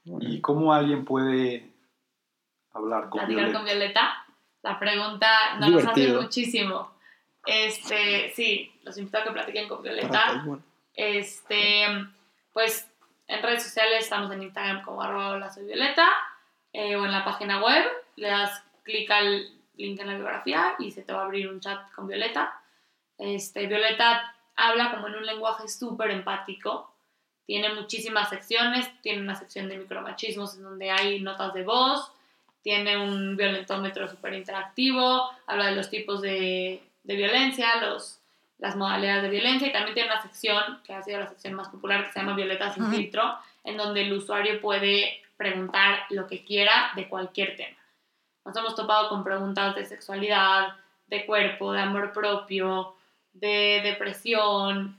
[0.05, 1.69] ¿Y cómo alguien puede
[2.71, 3.57] hablar con Platicar Violeta?
[3.57, 4.25] con Violeta,
[4.61, 6.91] la pregunta nos nos hace muchísimo.
[7.45, 10.43] Este, sí, los invito a que platiquen con Violeta.
[10.45, 10.63] bueno.
[10.93, 11.85] Este,
[12.53, 12.87] pues
[13.27, 16.07] en redes sociales estamos en Instagram como arroba hola soy Violeta
[16.71, 17.83] eh, o en la página web,
[18.15, 21.59] le das clic al link en la biografía y se te va a abrir un
[21.59, 22.61] chat con Violeta.
[23.17, 26.93] Este, Violeta habla como en un lenguaje súper empático,
[27.45, 32.11] tiene muchísimas secciones, tiene una sección de micromachismos en donde hay notas de voz,
[32.61, 38.19] tiene un violentómetro súper interactivo, habla de los tipos de, de violencia, los,
[38.59, 41.67] las modalidades de violencia y también tiene una sección que ha sido la sección más
[41.67, 42.93] popular que se llama Violeta sin Ujú.
[42.93, 47.77] filtro, en donde el usuario puede preguntar lo que quiera de cualquier tema.
[48.45, 50.75] Nos hemos topado con preguntas de sexualidad,
[51.07, 52.95] de cuerpo, de amor propio,
[53.33, 54.97] de depresión,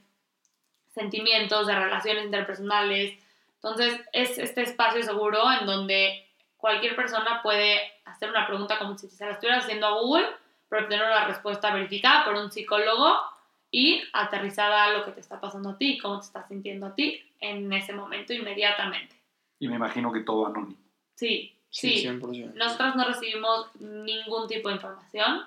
[0.92, 3.18] sentimientos, de relaciones interpersonales.
[3.57, 9.09] Entonces es este espacio seguro en donde cualquier persona puede hacer una pregunta como si
[9.09, 10.27] se la estuvieras haciendo a Google,
[10.68, 13.16] pero obtener una respuesta verificada por un psicólogo
[13.70, 16.94] y aterrizada a lo que te está pasando a ti, cómo te estás sintiendo a
[16.94, 19.16] ti en ese momento inmediatamente.
[19.59, 20.77] Y me imagino que todo anónimo.
[21.14, 22.07] Sí, Sí, sí.
[22.07, 22.55] 100%.
[22.55, 25.40] Nosotros no recibimos ningún tipo de información,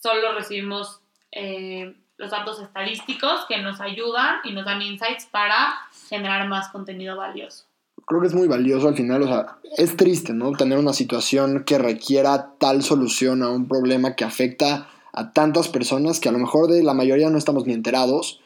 [0.00, 5.74] solo recibimos eh, los datos estadísticos que nos ayudan y nos dan insights para
[6.08, 7.64] generar más contenido valioso.
[8.06, 10.52] Creo que es muy valioso al final, o sea, es triste, ¿no?
[10.52, 16.20] Tener una situación que requiera tal solución a un problema que afecta a tantas personas
[16.20, 18.40] que a lo mejor de la mayoría no estamos ni enterados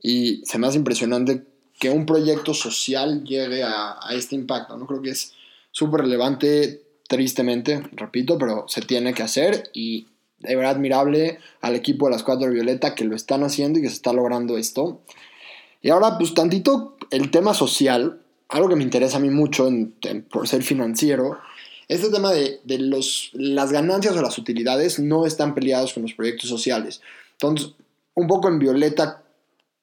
[0.00, 1.44] y se me hace impresionante
[1.78, 4.86] que un proyecto social llegue a, a este impacto, ¿no?
[4.86, 5.32] Creo que es
[5.70, 10.08] súper relevante, tristemente, repito, pero se tiene que hacer y
[10.42, 13.88] de verdad admirable al equipo de las Cuatro Violeta que lo están haciendo y que
[13.88, 15.00] se está logrando esto.
[15.80, 19.94] Y ahora, pues tantito el tema social, algo que me interesa a mí mucho en-
[20.02, 21.38] en- por ser financiero,
[21.88, 26.14] este tema de, de los, las ganancias o las utilidades no están peleados con los
[26.14, 27.02] proyectos sociales.
[27.32, 27.72] Entonces,
[28.14, 29.22] un poco en Violeta,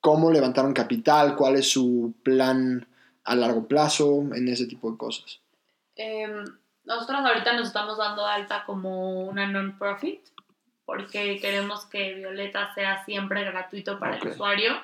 [0.01, 2.87] cómo levantaron capital, cuál es su plan
[3.25, 5.39] a largo plazo en ese tipo de cosas.
[5.95, 6.45] Em,
[6.85, 10.21] nosotros ahorita nos estamos dando alta como una non-profit
[10.89, 14.23] porque queremos que Violeta sea siempre gratuito para Ok.
[14.23, 14.81] el usuario,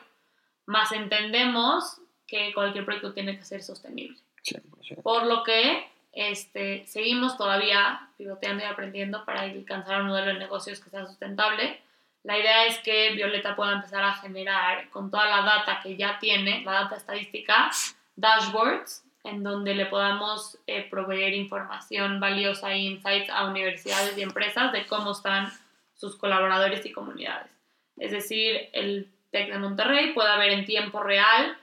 [0.67, 4.15] más entendemos que cualquier proyecto tiene que ser sostenible.
[4.43, 5.01] 100%.
[5.01, 10.79] Por lo que este, seguimos todavía pivoteando y aprendiendo para alcanzar un modelo de negocios
[10.79, 11.81] que sea sustentable.
[12.21, 16.19] La idea es que Violeta pueda empezar a generar con toda la data que ya
[16.19, 17.71] tiene, la data estadística,
[18.15, 24.71] dashboards en donde le podamos eh, proveer información valiosa e insights a universidades y empresas
[24.71, 25.51] de cómo están
[25.95, 27.51] sus colaboradores y comunidades.
[27.97, 31.57] Es decir, el TEC de Monterrey puede ver en tiempo real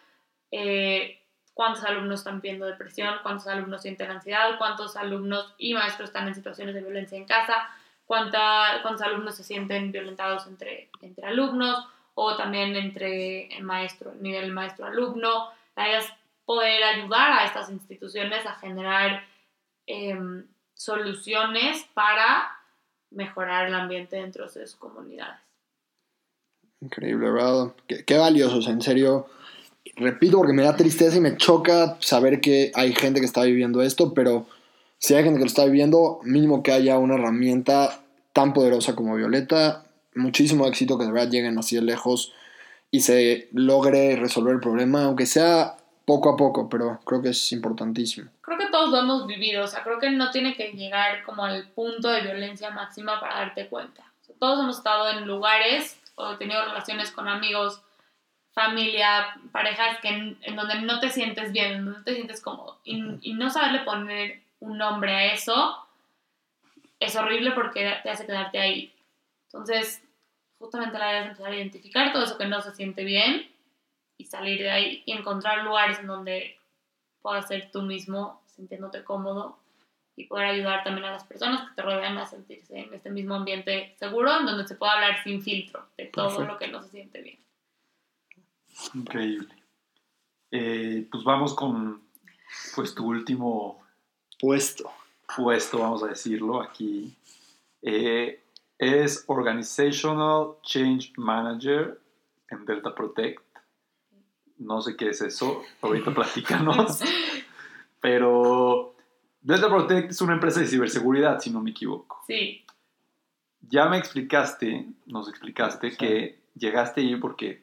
[0.50, 1.20] eh,
[1.54, 6.34] cuántos alumnos están viendo depresión, cuántos alumnos sienten ansiedad, cuántos alumnos y maestros están en
[6.34, 7.68] situaciones de violencia en casa,
[8.06, 14.22] cuánta, cuántos alumnos se sienten violentados entre, entre alumnos o también entre el maestro, el
[14.22, 15.50] nivel maestro-alumno.
[15.76, 16.12] La idea es
[16.44, 19.24] poder ayudar a estas instituciones a generar
[19.86, 22.61] em, soluciones para
[23.14, 25.38] mejorar el ambiente dentro de sus comunidades.
[26.80, 27.72] Increíble, ¿verdad?
[27.86, 29.26] Qué, qué valiosos, en serio.
[29.96, 33.82] Repito porque me da tristeza y me choca saber que hay gente que está viviendo
[33.82, 34.46] esto, pero
[34.98, 38.02] si hay gente que lo está viviendo, mínimo que haya una herramienta
[38.32, 39.84] tan poderosa como Violeta.
[40.14, 42.32] Muchísimo éxito que de verdad lleguen así de lejos
[42.90, 47.52] y se logre resolver el problema, aunque sea poco a poco, pero creo que es
[47.52, 48.30] importantísimo.
[48.40, 51.44] Creo que todos lo hemos vivido, o sea, creo que no tiene que llegar como
[51.44, 54.02] al punto de violencia máxima para darte cuenta.
[54.20, 57.82] O sea, todos hemos estado en lugares o tenido relaciones con amigos,
[58.52, 62.40] familia, parejas que en, en donde no te sientes bien, en donde no te sientes
[62.40, 65.82] cómodo y, y no saberle poner un nombre a eso
[67.02, 68.92] es horrible porque te hace quedarte ahí.
[69.46, 70.02] Entonces,
[70.58, 73.50] justamente la idea es empezar a identificar todo eso que no se siente bien
[74.22, 76.56] y salir de ahí y encontrar lugares en donde
[77.20, 79.58] puedas ser tú mismo, sintiéndote cómodo
[80.14, 83.34] y poder ayudar también a las personas que te rodean a sentirse en este mismo
[83.34, 86.52] ambiente seguro, en donde se pueda hablar sin filtro de todo Perfecto.
[86.52, 87.38] lo que no se siente bien.
[88.94, 89.54] Increíble.
[90.50, 92.02] Eh, pues vamos con
[92.74, 93.82] pues tu último
[94.38, 94.92] Puesto.
[95.34, 97.16] puesto, vamos a decirlo aquí.
[97.80, 98.42] Eh,
[98.78, 102.00] es Organizational Change Manager
[102.50, 103.51] en Delta Protect.
[104.64, 107.00] No sé qué es eso, ahorita platícanos.
[108.00, 108.94] Pero
[109.40, 112.22] Delta Protect es una empresa de ciberseguridad, si no me equivoco.
[112.26, 112.64] Sí,
[113.68, 115.96] Ya me explicaste, nos explicaste Sí.
[115.96, 117.62] que llegaste ahí porque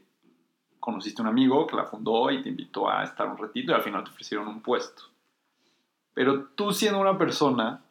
[0.80, 3.76] conociste a un amigo que la fundó y te invitó a estar un ratito y
[3.76, 5.04] al final te ofrecieron un puesto.
[6.14, 7.82] Pero tú siendo una persona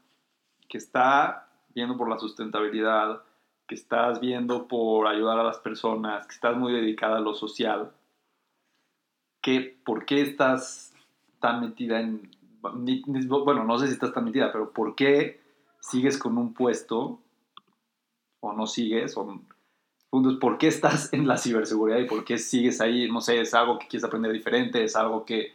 [0.69, 3.23] que está viendo por la sustentabilidad,
[3.67, 7.93] que estás viendo por ayudar a las personas, que estás muy dedicada a lo social,
[9.85, 10.93] ¿por qué estás
[11.41, 12.31] tan metida en...
[12.61, 15.41] Bueno, no sé si estás tan metida, pero ¿por qué
[15.81, 17.21] sigues con un puesto
[18.41, 19.17] o no sigues?
[19.17, 19.41] O,
[20.41, 23.11] ¿Por qué estás en la ciberseguridad y por qué sigues ahí?
[23.11, 25.53] No sé, es algo que quieres aprender diferente, es algo que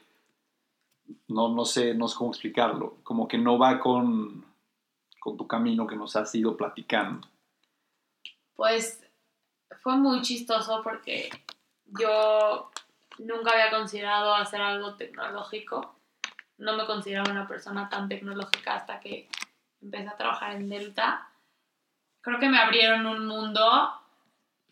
[1.27, 2.97] no, no sé, no sé cómo explicarlo.
[3.03, 4.45] Como que no va con,
[5.19, 7.27] con tu camino que nos has ido platicando.
[8.55, 8.99] pues
[9.81, 11.29] fue muy chistoso porque
[11.99, 12.69] yo
[13.17, 15.95] nunca había considerado hacer algo tecnológico.
[16.57, 19.29] No me consideraba una persona tan tecnológica hasta que
[19.81, 21.27] empecé a trabajar en Delta.
[22.21, 23.93] Creo que me abrieron un mundo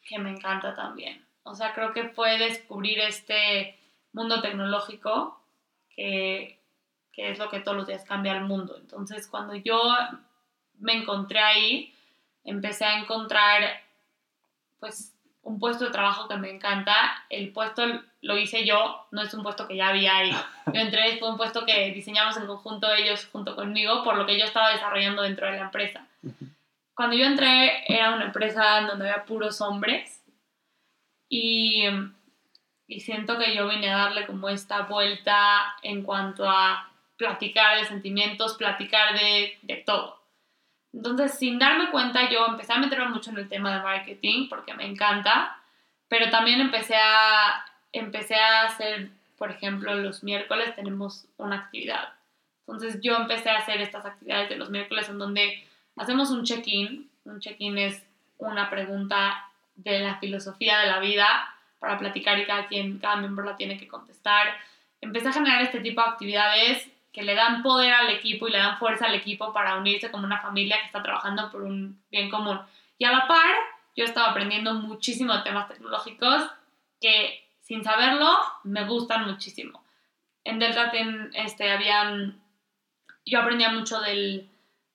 [0.01, 1.25] que me encanta también.
[1.43, 3.77] O sea, creo que fue descubrir este
[4.13, 5.41] mundo tecnológico
[5.89, 6.59] que,
[7.11, 8.77] que es lo que todos los días cambia el mundo.
[8.77, 9.81] Entonces, cuando yo
[10.79, 11.95] me encontré ahí,
[12.43, 13.81] empecé a encontrar
[14.79, 15.13] pues
[15.43, 17.25] un puesto de trabajo que me encanta.
[17.29, 17.83] El puesto
[18.21, 20.31] lo hice yo, no es un puesto que ya había ahí.
[20.67, 24.37] Yo entré, fue un puesto que diseñamos en conjunto ellos junto conmigo, por lo que
[24.37, 26.05] yo estaba desarrollando dentro de la empresa.
[26.93, 30.21] Cuando yo entré era una empresa donde había puros hombres
[31.27, 31.85] y,
[32.87, 37.85] y siento que yo vine a darle como esta vuelta en cuanto a platicar de
[37.85, 40.20] sentimientos, platicar de, de todo.
[40.93, 44.73] Entonces, sin darme cuenta, yo empecé a meterme mucho en el tema de marketing porque
[44.73, 45.57] me encanta,
[46.07, 52.13] pero también empecé a, empecé a hacer, por ejemplo, los miércoles tenemos una actividad.
[52.67, 55.65] Entonces, yo empecé a hacer estas actividades de los miércoles en donde
[55.95, 57.09] hacemos un check-in.
[57.25, 58.03] Un check-in es
[58.37, 63.45] una pregunta de la filosofía de la vida para platicar y cada quien, cada miembro
[63.45, 64.47] la tiene que contestar.
[64.99, 68.57] Empecé a generar este tipo de actividades que le dan poder al equipo y le
[68.57, 72.29] dan fuerza al equipo para unirse como una familia que está trabajando por un bien
[72.29, 72.59] común.
[72.97, 73.55] Y a la par,
[73.95, 76.43] yo estaba aprendiendo muchísimo de temas tecnológicos
[77.01, 78.29] que sin saberlo
[78.63, 79.83] me gustan muchísimo.
[80.43, 82.41] En Delta ten- este, habían,
[83.25, 84.49] yo aprendía mucho del,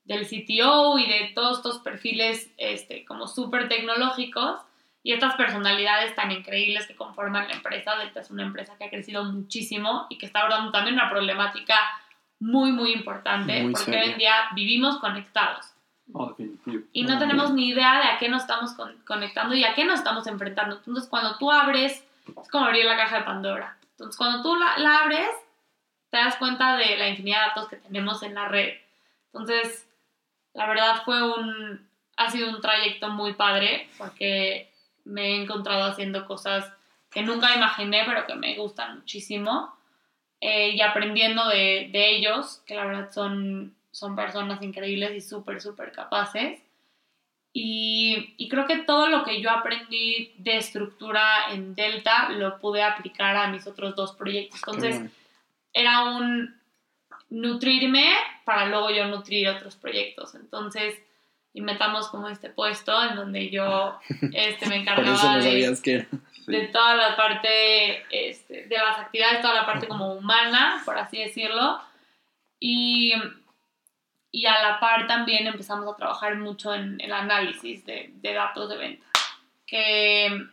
[0.05, 4.61] del CTO y de todos estos perfiles este, como súper tecnológicos
[5.03, 7.97] y estas personalidades tan increíbles que conforman la empresa.
[7.97, 11.77] Delta es una empresa que ha crecido muchísimo y que está abordando también una problemática
[12.39, 15.67] muy, muy importante Muy porque hoy en día vivimos conectados
[16.93, 19.85] y no tenemos ni idea de a qué nos estamos con- conectando y a qué
[19.85, 20.77] nos estamos enfrentando.
[20.77, 23.77] Entonces, cuando tú abres, es como abrir la caja de Pandora.
[23.93, 25.29] Entonces, cuando tú la, la abres,
[26.11, 28.75] te te das cuenta de la infinidad de datos que tenemos en la red.
[29.33, 29.87] Entonces,
[30.55, 34.73] la verdad fue un, ha sido un trayecto muy padre porque
[35.05, 36.73] me he encontrado haciendo cosas
[37.11, 39.75] que nunca imaginé, pero que me gustan muchísimo.
[40.41, 45.61] Eh, y aprendiendo de, de ellos, que la verdad son, son personas increíbles y súper,
[45.61, 46.61] súper capaces.
[47.53, 52.83] Y, y creo que todo lo que yo aprendí de estructura en Delta lo pude
[52.83, 54.61] aplicar a mis otros dos proyectos.
[54.61, 55.11] Entonces,
[55.73, 56.55] era un
[57.31, 58.13] nutrirme
[58.45, 60.35] para luego yo nutrir otros proyectos.
[60.35, 61.01] Entonces,
[61.55, 63.99] inventamos como este puesto en donde yo
[64.33, 66.07] este, me Por eso encargaba no de, sabías que era.
[66.47, 71.19] De toda la parte este, de las actividades, toda la parte como humana, por así
[71.19, 71.81] decirlo.
[72.61, 73.13] Y,
[74.31, 78.69] y a la par también empezamos a trabajar mucho en el análisis de, de datos
[78.69, 79.07] de venta,
[79.67, 80.47] que,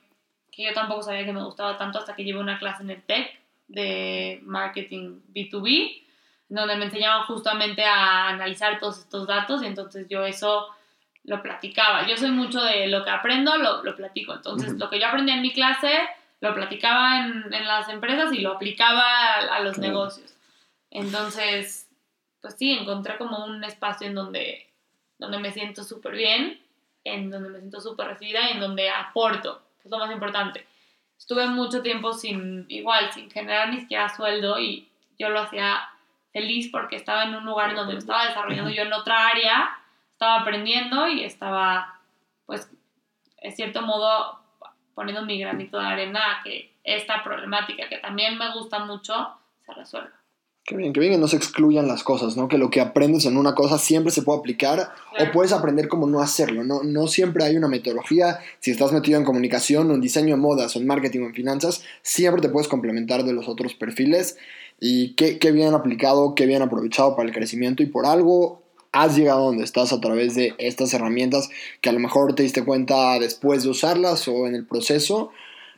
[0.52, 3.04] que yo tampoco sabía que me gustaba tanto hasta que llevé una clase en el
[3.04, 6.02] TEC de marketing B2B,
[6.50, 10.68] donde me enseñaban justamente a analizar todos estos datos y entonces yo eso
[11.26, 12.06] lo platicaba.
[12.08, 14.34] Yo soy mucho de lo que aprendo, lo, lo platico.
[14.34, 15.92] Entonces, lo que yo aprendí en mi clase,
[16.42, 19.90] lo platicaba en, en las empresas y lo aplicaba a, a los Claro.
[19.94, 20.36] negocios.
[20.92, 21.90] Entonces,
[22.42, 24.68] pues sí, encontré como un espacio en donde,
[25.18, 26.60] donde me siento súper bien,
[27.04, 30.66] en donde me siento súper recibida y en donde aporto, que es lo más importante.
[31.18, 35.90] Estuve mucho tiempo sin, igual, sin generar ni siquiera sueldo y yo lo hacía
[36.32, 39.78] feliz porque estaba en un lugar donde me estaba desarrollando yo en otra área,
[40.24, 42.00] estaba aprendiendo y estaba,
[42.46, 42.70] pues,
[43.42, 44.40] en cierto modo,
[44.96, 49.14] poniendo mi granito de arena a que esta problemática, que también me gusta mucho,
[49.66, 50.12] se resuelva.
[50.64, 52.48] Qué bien, qué bien que no se excluyan las cosas, ¿no?
[52.48, 55.30] Que lo que aprendes en una cosa siempre se puede aplicar Claro.
[55.30, 56.84] o puedes aprender cómo no hacerlo, ¿no?
[56.84, 58.40] No siempre hay una metodología.
[58.62, 61.34] Si estás metido en comunicación o en diseño de modas o en marketing o en
[61.34, 64.38] finanzas, siempre te puedes complementar de los otros perfiles.
[64.80, 68.63] Y qué, qué bien aplicado, qué bien aprovechado para el crecimiento y por algo
[68.94, 71.50] has llegado donde estás a través de estas herramientas
[71.82, 75.32] que a lo mejor te diste cuenta después de usarlas o en el proceso,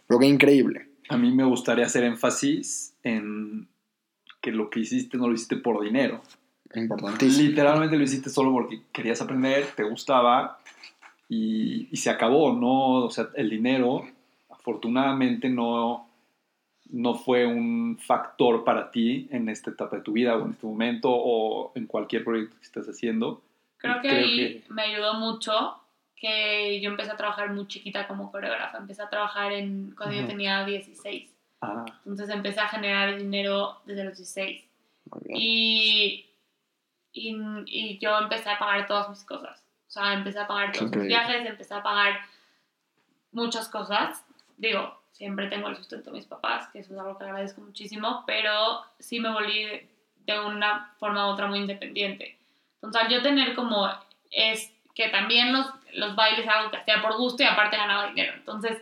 [0.05, 0.87] pero qué increíble.
[1.09, 3.67] A mí me gustaría hacer énfasis en
[4.41, 6.21] que lo que hiciste no lo hiciste por dinero.
[6.73, 7.49] Importantísimo.
[7.49, 10.59] Literalmente lo hiciste solo porque querías aprender, te gustaba
[11.29, 13.05] y, y se acabó, ¿no?
[13.05, 14.03] O sea, el dinero
[14.49, 16.04] afortunadamente no,
[16.91, 20.65] no fue un factor para ti en esta etapa de tu vida o en este
[20.67, 23.41] momento o en cualquier proyecto que estés haciendo.
[23.77, 25.79] Creo que creo ahí que- me ayudó mucho
[26.15, 28.77] que yo empecé a trabajar muy chiquita como coreógrafa.
[28.77, 30.29] Empecé a trabajar en, cuando yo Ujú.
[30.31, 31.29] tenía 16.
[31.61, 34.63] Ah, Entonces empecé a generar dinero desde los 16.
[35.11, 35.37] Muy bien.
[35.39, 36.25] Y,
[37.11, 39.59] y, y yo empecé a pagar todas mis cosas.
[39.87, 41.07] O sea, empecé a pagar todos mis increíble.
[41.15, 42.19] viajes, empecé a pagar
[43.31, 44.23] muchas cosas.
[44.57, 48.25] Digo, siempre tengo el sustento de mis papás, que eso es algo que agradezco muchísimo,
[48.27, 49.65] pero sí me volví
[50.25, 52.37] de, una forma u otra muy independiente.
[52.75, 53.89] Entonces, al yo tener como
[54.29, 58.07] es que también los, los bailes es algo que hacía por gusto y aparte ganaba
[58.07, 58.33] dinero.
[58.35, 58.81] Entonces,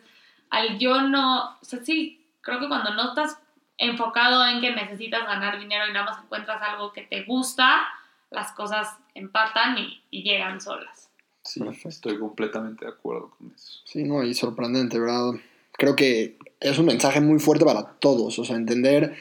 [0.49, 3.39] al yo no, o sea, sí, creo que cuando no estás
[3.77, 7.87] enfocado en que necesitas ganar dinero y nada más encuentras algo que te gusta,
[8.31, 11.11] las cosas empatan y, y llegan solas.
[11.43, 11.89] sí, Perfecto.
[11.89, 13.81] estoy completamente de acuerdo con eso.
[13.85, 15.33] Sí, no, y sorprendente, ¿verdad?
[15.73, 19.13] Creo que es un mensaje muy fuerte para todos, o sea, entender,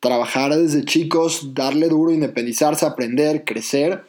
[0.00, 4.04] trabajar desde chicos, darle duro, independizarse, aprender, crecer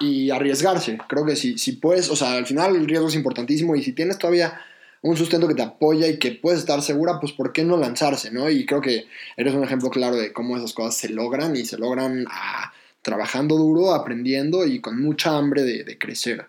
[0.00, 0.98] y arriesgarse.
[1.08, 3.92] Creo que si, si puedes, o sea, al final el riesgo es importantísimo y si
[3.92, 4.60] tienes todavía
[5.02, 8.30] un sustento que te apoya y que puedes estar segura, pues ¿por qué no lanzarse,
[8.30, 8.50] no?
[8.50, 9.06] Y creo que
[9.36, 13.56] eres un ejemplo claro de cómo esas cosas se logran y se logran ah, trabajando
[13.56, 16.46] duro, aprendiendo y con mucha hambre de, de crecer.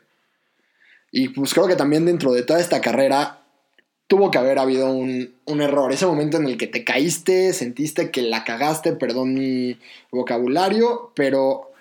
[1.12, 3.39] Y pues creo que también dentro de toda esta carrera
[4.10, 5.94] tuvo que haber habido un, un error.
[5.94, 9.78] Ese momento en el que te caíste, sentiste que la cagaste, perdón mi
[10.12, 11.72] vocabulario, pero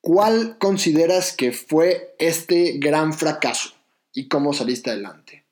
[0.00, 3.74] ¿cuál consideras que fue este gran fracaso
[4.14, 5.44] y cómo saliste adelante?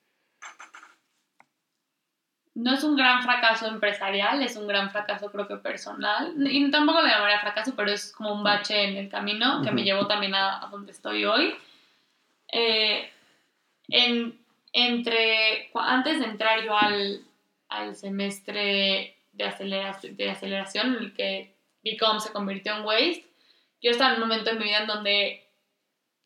[2.54, 6.34] No es un gran fracaso empresarial, es un gran fracaso creo que personal.
[6.50, 9.84] Y tampoco le llamaría fracaso, pero es como un bache en el camino que me
[9.84, 11.54] llevó también a, a donde estoy hoy.
[12.50, 13.10] Eh,
[13.88, 14.45] en,
[14.78, 17.24] entre, antes de entrar yo al,
[17.70, 23.24] al semestre de aceleración, de aceleración en el que Become se convirtió en Waste,
[23.80, 25.48] yo estaba en un momento en mi vida en donde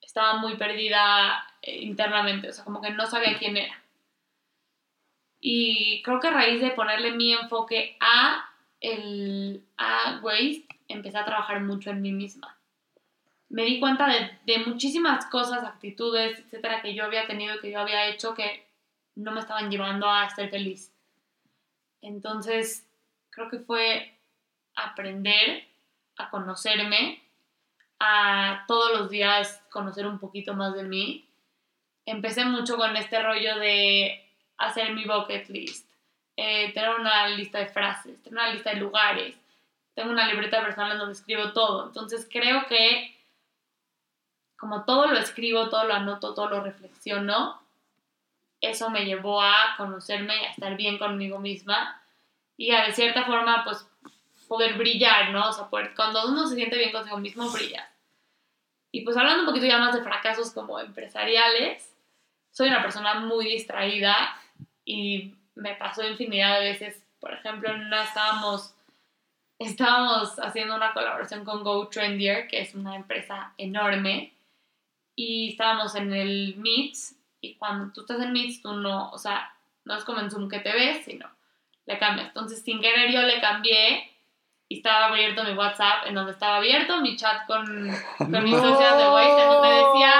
[0.02, 3.80] estaba muy perdida eh, internamente, o sea, como que no sabía quién era.
[5.38, 11.24] Y creo que a raíz de ponerle mi enfoque a, el, a Waste, empecé a
[11.24, 12.58] trabajar mucho en mí misma.
[13.50, 17.80] Me di cuenta de, de muchísimas cosas, actitudes, etcétera, que yo había tenido, que yo
[17.80, 18.66] había hecho, que
[19.16, 20.92] no me estaban llevando a ser feliz.
[22.00, 22.86] Entonces,
[23.30, 24.14] creo que fue
[24.74, 25.64] aprender
[26.16, 27.22] a conocerme,
[27.98, 31.28] a todos los días conocer un poquito más de mí.
[32.06, 34.26] Empecé mucho con este rollo de
[34.56, 35.88] hacer mi bucket list,
[36.36, 39.36] eh, tener una lista de frases, tener una lista de lugares.
[39.94, 41.88] Tengo una libreta personal donde escribo todo.
[41.88, 43.14] Entonces creo que
[44.60, 47.58] como todo lo escribo, todo lo anoto, todo lo reflexiono,
[48.60, 52.02] eso me llevó a conocerme, a estar bien conmigo misma
[52.58, 53.88] y a de cierta forma pues
[54.48, 55.48] poder brillar, ¿no?
[55.48, 57.88] O sea, poder, cuando uno se siente bien consigo mismo, brilla.
[58.92, 61.90] Y pues hablando un poquito ya más de fracasos como empresariales,
[62.50, 64.36] soy una persona muy distraída
[64.84, 68.74] y me pasó infinidad de veces, por ejemplo, en una estábamos,
[69.58, 74.34] estábamos haciendo una colaboración con Go Trendier, que es una empresa enorme,
[75.14, 79.52] y estábamos en el Meets, y cuando tú estás en Meets, tú no, o sea,
[79.84, 81.28] no es como en Zoom que te ves, sino
[81.86, 82.28] le cambias.
[82.28, 84.10] Entonces, sin querer yo le cambié
[84.68, 87.64] y estaba abierto mi WhatsApp, en donde estaba abierto mi chat con,
[88.18, 90.12] con mis socias de Waze, en donde decía,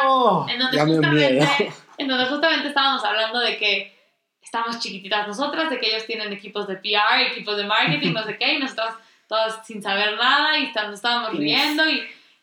[0.49, 3.97] en donde, Ya justamente, en donde justamente estábamos hablando de que
[4.43, 8.36] estamos chiquititas nosotras, de que ellos tienen equipos de PR, equipos de marketing, no sé
[8.36, 8.95] qué, y nosotros
[9.28, 12.03] todas sin saber nada y estábamos riendo y,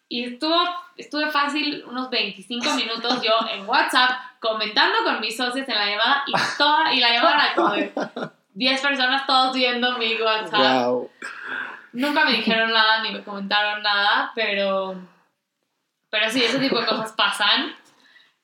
[0.10, 0.56] y estuvo,
[0.96, 6.24] estuve fácil unos 25 minutos yo en WhatsApp comentando con mis socios en la llamada
[6.28, 7.92] y, toda, y la llamada como de
[8.54, 10.86] 10 personas todos viendo mi WhatsApp.
[10.88, 11.10] Wow.
[11.94, 14.96] Nunca me dijeron nada ni me comentaron nada, pero,
[16.10, 17.74] pero sí, ese tipo de cosas pasan.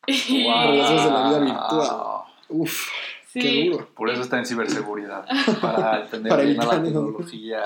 [0.07, 2.23] Y- Relaciones de la vida virtual.
[2.49, 2.87] Uf,
[3.33, 3.89] qué duro.
[3.95, 5.25] Por eso está en ciberseguridad,
[5.61, 6.81] para entender Para bien la eso.
[6.83, 7.63] tecnología.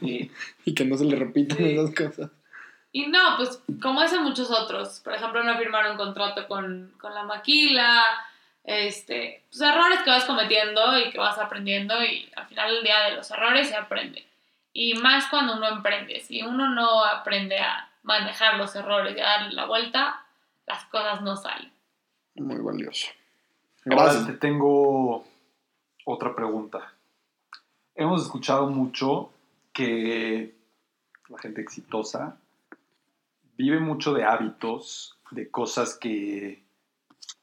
[0.00, 0.30] Y,
[0.64, 1.70] Y que no se le repitan Sí.
[1.78, 2.30] esas cosas.
[2.92, 5.00] Y no, pues como ese muchos otros.
[5.00, 8.02] Por ejemplo, no firmar un contrato con, con la maquila.
[8.64, 13.00] Este, pues errores que vas cometiendo y que vas aprendiendo y al final del día
[13.00, 14.26] de los errores se aprende.
[14.72, 16.20] Y más cuando uno emprende.
[16.20, 20.22] Si uno no aprende a manejar los errores y a darle la vuelta,
[20.66, 21.72] las cosas no salen.
[22.36, 23.08] Muy valioso.
[23.86, 24.26] Ahora Gracias.
[24.26, 25.26] te tengo
[26.04, 26.92] otra pregunta.
[27.94, 29.32] Hemos escuchado mucho
[29.72, 30.54] que
[31.28, 32.36] la gente exitosa
[33.58, 36.64] vive mucho de hábitos, de cosas que,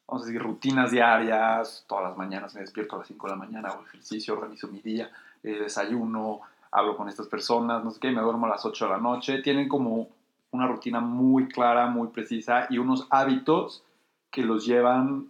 [0.07, 1.85] vamos a decir, rutinas diarias.
[1.87, 4.79] Todas las mañanas me despierto a las 5 de la mañana, hago ejercicio, organizo mi
[4.81, 5.11] día,
[5.43, 6.41] eh, desayuno,
[6.71, 9.41] hablo con estas personas, no sé qué, me duermo a las 8 de la noche.
[9.41, 10.07] Tienen como
[10.51, 13.83] una rutina muy clara, muy precisa y unos hábitos
[14.31, 15.29] que los llevan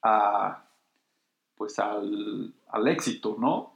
[0.00, 0.62] a,
[1.56, 3.74] pues al, al éxito, ¿no?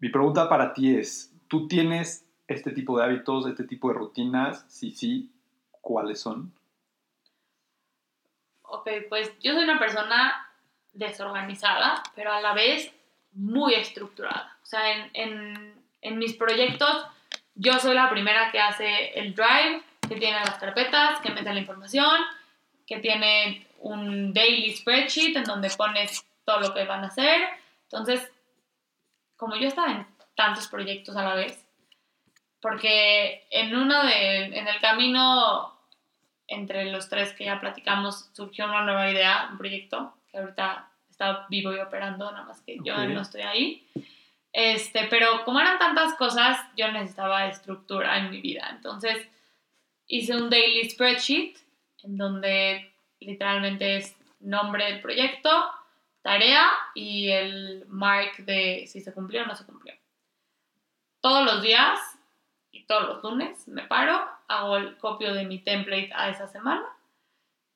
[0.00, 4.64] Mi pregunta para ti es, ¿tú tienes este tipo de hábitos, este tipo de rutinas?
[4.68, 5.30] Si sí,
[5.88, 6.52] ¿cuáles son?
[8.60, 10.46] Ok, pues yo soy una persona
[10.92, 12.92] desorganizada, pero a la vez
[13.32, 14.58] muy estructurada.
[14.62, 17.06] O sea, en, en, en mis proyectos
[17.54, 21.60] yo soy la primera que hace el drive, que tiene las carpetas, que mete la
[21.60, 22.20] información,
[22.86, 27.48] que tiene un daily spreadsheet en donde pones todo lo que van a hacer.
[27.84, 28.30] Entonces,
[29.36, 31.64] como yo estaba en tantos proyectos a la vez,
[32.60, 35.77] porque en uno de, en el camino
[36.48, 41.46] entre los tres que ya platicamos surgió una nueva idea, un proyecto que ahorita está
[41.48, 43.86] vivo y operando, nada más que yo no estoy ahí.
[44.52, 48.68] Este, pero como eran tantas cosas, yo necesitaba estructura en mi vida.
[48.70, 49.28] Entonces
[50.06, 51.58] hice un daily spreadsheet
[52.02, 55.50] en donde literalmente es nombre del proyecto,
[56.22, 59.94] tarea y el mark de si se cumplió o no se cumplió.
[61.20, 62.17] Todos los días
[62.88, 66.84] todos los lunes me paro, hago el copio de mi template a esa semana.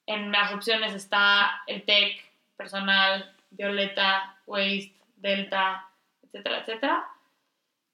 [0.06, 2.18] En las opciones está el tech,
[2.56, 5.86] personal, violeta, waste, delta,
[6.22, 7.08] etcétera, etcétera.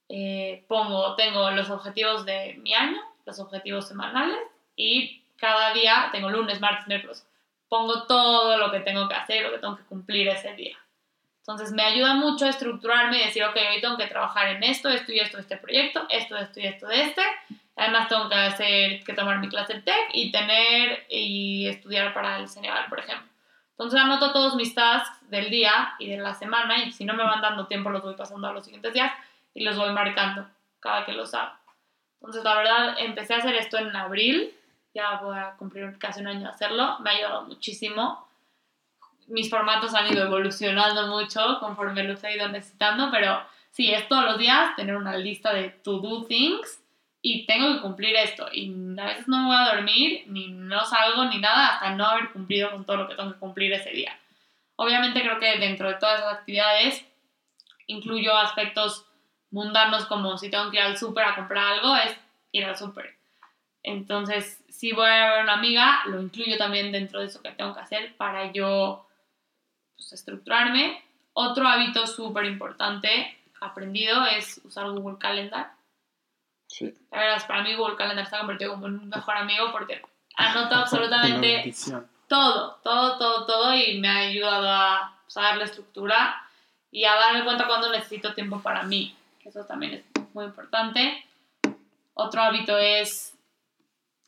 [0.08, 4.38] Eh, pongo, tengo los objetivos de mi año, los objetivos semanales
[4.74, 7.26] y cada día, tengo lunes, martes, miércoles,
[7.68, 10.78] pongo todo lo que tengo que hacer, lo que tengo que cumplir ese día.
[11.48, 14.90] Entonces me ayuda mucho a estructurarme y decir, ok, hoy tengo que trabajar en esto,
[14.90, 17.22] esto y esto este proyecto, esto, esto y esto de este.
[17.74, 22.36] Además tengo que hacer, que tomar mi clase de tech y tener y estudiar para
[22.36, 23.26] el Senegal, por ejemplo.
[23.70, 27.24] Entonces anoto todos mis tasks del día y de la semana y si no me
[27.24, 29.10] van dando tiempo los voy pasando a los siguientes días
[29.54, 30.46] y los voy marcando
[30.80, 31.54] cada que los hago.
[32.20, 34.54] Entonces la verdad empecé a hacer esto en abril,
[34.92, 38.27] ya voy a cumplir casi un año de hacerlo, me ha ayudado muchísimo.
[39.28, 44.24] Mis formatos han ido evolucionando mucho conforme los he ido necesitando, pero sí, es todos
[44.24, 46.82] los días tener una lista de to-do things
[47.22, 48.48] y tengo que cumplir esto.
[48.52, 52.06] Y a veces no me voy a dormir, ni no salgo, ni nada, hasta no
[52.06, 54.18] haber cumplido con todo lo que tengo que cumplir ese día.
[54.76, 57.04] Obviamente creo que dentro de todas esas actividades
[57.88, 59.06] incluyo aspectos
[59.50, 62.16] mundanos como si tengo que ir al súper a comprar algo, es
[62.52, 63.16] ir al súper.
[63.82, 67.50] Entonces, si voy a ver a una amiga, lo incluyo también dentro de eso que
[67.50, 69.07] tengo que hacer para yo
[69.98, 71.04] pues, estructurarme.
[71.34, 75.72] Otro hábito súper importante aprendido es usar Google Calendar.
[76.68, 76.94] Sí.
[77.10, 80.00] La verdad, para mí Google Calendar se ha convertido como en un mejor amigo porque
[80.36, 81.74] anoto Una absolutamente
[82.28, 86.42] todo, todo, todo, todo y me ha ayudado a, pues, a darle estructura
[86.90, 91.24] y a darme cuenta cuando necesito tiempo para mí, eso también es muy importante.
[92.14, 93.34] Otro hábito es,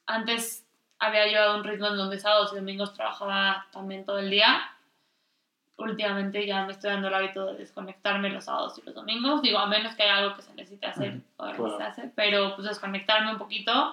[0.06, 0.64] antes
[0.98, 4.70] había llevado un ritmo en donde sábados y domingos trabajaba también todo el día.
[5.80, 9.42] Últimamente ya me estoy dando el hábito de desconectarme los sábados y los domingos.
[9.42, 11.76] Digo, a menos que haya algo que se necesite hacer Ujú, o que claro.
[11.78, 13.90] se hace, pero pues desconectarme un poquito.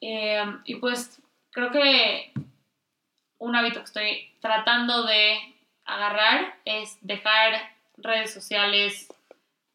[0.00, 1.20] Eh, y pues
[1.50, 2.32] creo que
[3.38, 5.38] un hábito que estoy tratando de
[5.86, 7.54] agarrar es dejar
[7.96, 9.12] redes sociales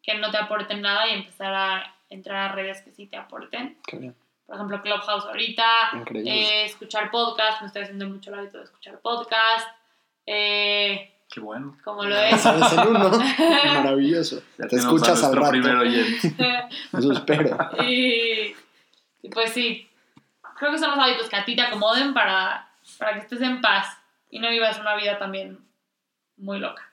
[0.03, 3.77] que no te aporten nada y empezar a entrar a redes que sí te aporten.
[3.87, 4.15] Qué bien.
[4.45, 8.99] Por ejemplo, Clubhouse ahorita, eh, escuchar podcast, me estoy haciendo mucho el hábito de escuchar
[8.99, 9.67] podcast,
[10.31, 11.77] eh, Qué bueno.
[11.83, 12.41] como lo es.
[12.41, 13.09] Sabes el uno.
[13.65, 14.41] Maravilloso.
[14.57, 15.51] Ya Te escuchas al rato.
[15.51, 16.33] primer oyente.
[16.97, 17.57] Eso espero.
[17.83, 18.55] y,
[19.21, 19.87] y pues sí,
[20.57, 23.61] creo que son los hábitos que a ti te acomoden para, para que estés en
[23.61, 23.87] paz
[24.29, 25.59] y no vivas una vida también
[26.37, 26.83] muy loca.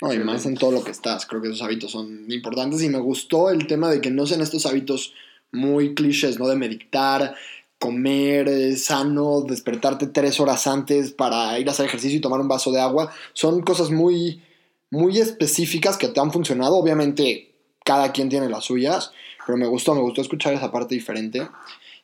[0.00, 1.26] No, y más en todo lo que estás.
[1.26, 4.40] Creo que esos hábitos son importantes y me gustó el tema de que no sean
[4.42, 5.12] estos hábitos
[5.50, 6.46] muy clichés, ¿no?
[6.48, 7.34] De meditar,
[7.78, 12.48] comer eh, sano, despertarte tres horas antes para ir a hacer ejercicio y tomar un
[12.48, 13.12] vaso de agua.
[13.32, 14.42] Son cosas muy,
[14.90, 16.76] muy específicas que te han funcionado.
[16.76, 17.54] Obviamente,
[17.84, 19.12] cada quien tiene las suyas,
[19.46, 21.48] pero me gustó, me gustó escuchar esa parte diferente.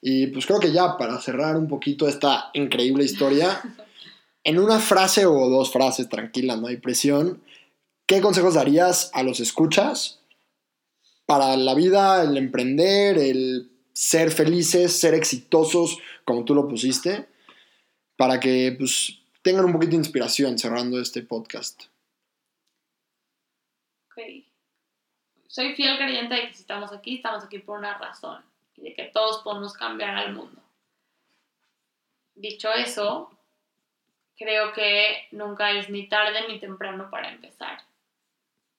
[0.01, 3.61] Y pues creo que ya para cerrar un poquito esta increíble historia,
[4.45, 7.43] en una frase o dos frases, tranquila, no hay presión,
[8.07, 10.21] ¿qué consejos darías a los escuchas
[11.27, 17.29] para la vida, el emprender, el ser felices, ser exitosos, como tú lo pusiste,
[18.17, 21.85] para que pues, tengan un poquito de inspiración cerrando este podcast?
[24.11, 24.45] Ok.
[25.47, 28.45] Soy fiel creyente de que si estamos aquí, estamos aquí por una razón
[28.77, 30.61] y de que todos podemos cambiar al mundo.
[32.35, 33.31] Dicho eso,
[34.37, 37.79] creo que nunca es ni tarde ni temprano para empezar.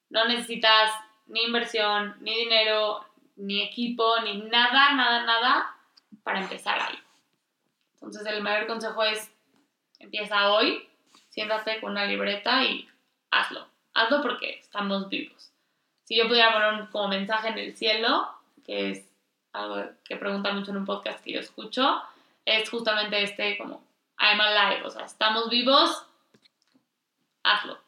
[0.09, 0.91] No necesitas
[1.27, 3.05] ni inversión, ni dinero,
[3.35, 5.75] ni equipo, ni nada, nada, nada
[6.23, 7.01] para empezar algo.
[7.95, 9.31] Entonces el mayor consejo es,
[9.99, 10.87] empieza hoy,
[11.29, 12.87] siéntate con una libreta y
[13.31, 13.67] hazlo.
[13.93, 15.51] Hazlo porque estamos vivos.
[16.03, 18.29] Si yo pudiera poner un, como mensaje en el cielo,
[18.65, 19.05] que es
[19.53, 22.01] algo que preguntan mucho en un podcast que yo escucho,
[22.45, 23.83] es justamente este como,
[24.19, 26.05] I'm alive, o sea, estamos vivos,
[27.43, 27.79] hazlo.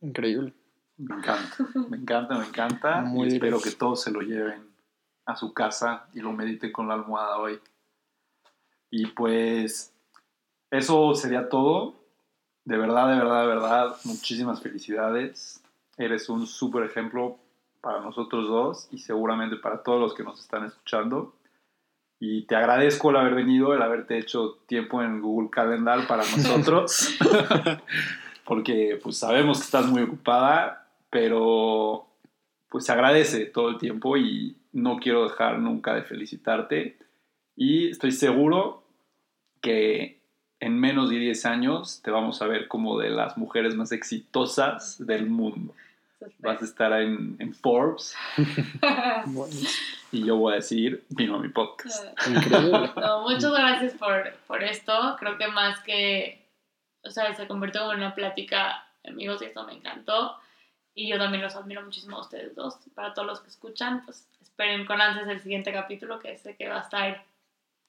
[0.00, 0.52] Increíble.
[0.98, 1.56] Me encanta,
[1.88, 3.00] me encanta, me encanta.
[3.06, 4.66] Muy y espero que todos se lo lleven
[5.26, 7.58] a su casa y lo mediten con la almohada hoy.
[8.90, 9.92] Y pues
[10.70, 11.94] eso sería todo.
[12.64, 15.62] De verdad, de verdad, de verdad, muchísimas felicidades.
[15.96, 17.38] Eres un súper ejemplo
[17.80, 21.34] para nosotros dos y seguramente para todos los que nos están escuchando.
[22.18, 27.16] Y te agradezco el haber venido, el haberte hecho tiempo en Google Calendar para nosotros.
[28.44, 30.85] Porque pues sabemos que estás muy ocupada,
[31.16, 32.06] pero
[32.68, 36.98] pues se agradece todo el tiempo y no quiero dejar nunca de felicitarte.
[37.56, 38.82] Y estoy seguro
[39.62, 40.20] que
[40.60, 45.06] en menos de 10 años te vamos a ver como de las mujeres más exitosas
[45.06, 45.72] del mundo.
[46.40, 48.14] Vas a estar en, en Forbes
[50.12, 52.04] y yo voy a decir, vino a mi podcast.
[52.28, 52.90] Increíble.
[52.96, 55.16] No, muchas gracias por, por esto.
[55.18, 56.46] Creo que más que,
[57.02, 60.36] o sea, se convirtió en una plática amigos y esto me encantó.
[60.98, 62.78] Y yo también los admiro muchísimo a ustedes dos.
[62.94, 66.68] Para todos los que escuchan, pues esperen con ansias el siguiente capítulo, que sé que
[66.68, 67.22] va a estar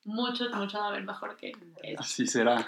[0.03, 1.95] mucho, mucho a ver mejor que este.
[1.97, 2.67] Así será.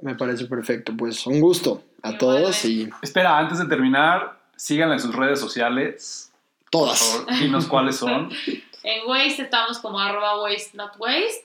[0.00, 0.92] Me parece perfecto.
[0.96, 6.32] Pues un gusto a todos y Espera, antes de terminar, síganla en sus redes sociales.
[6.70, 7.26] Todas.
[7.40, 8.30] dinos cuáles son.
[8.82, 11.44] En Waste estamos como arroba waste not waste.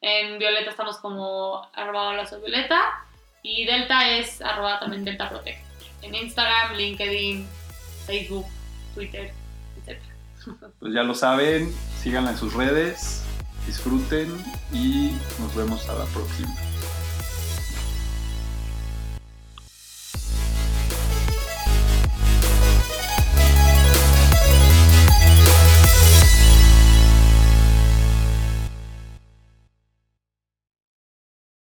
[0.00, 2.80] En Violeta estamos como arroba hola soy Violeta.
[3.42, 5.58] Y Delta es arroba también Delta Protect.
[6.02, 7.48] En Instagram, LinkedIn,
[8.12, 8.46] Facebook,
[8.94, 9.32] Twitter,
[9.86, 9.98] etc.
[10.78, 13.22] Pues ya lo saben, síganla en sus redes,
[13.66, 14.28] disfruten
[14.70, 16.71] y nos vemos a la próxima.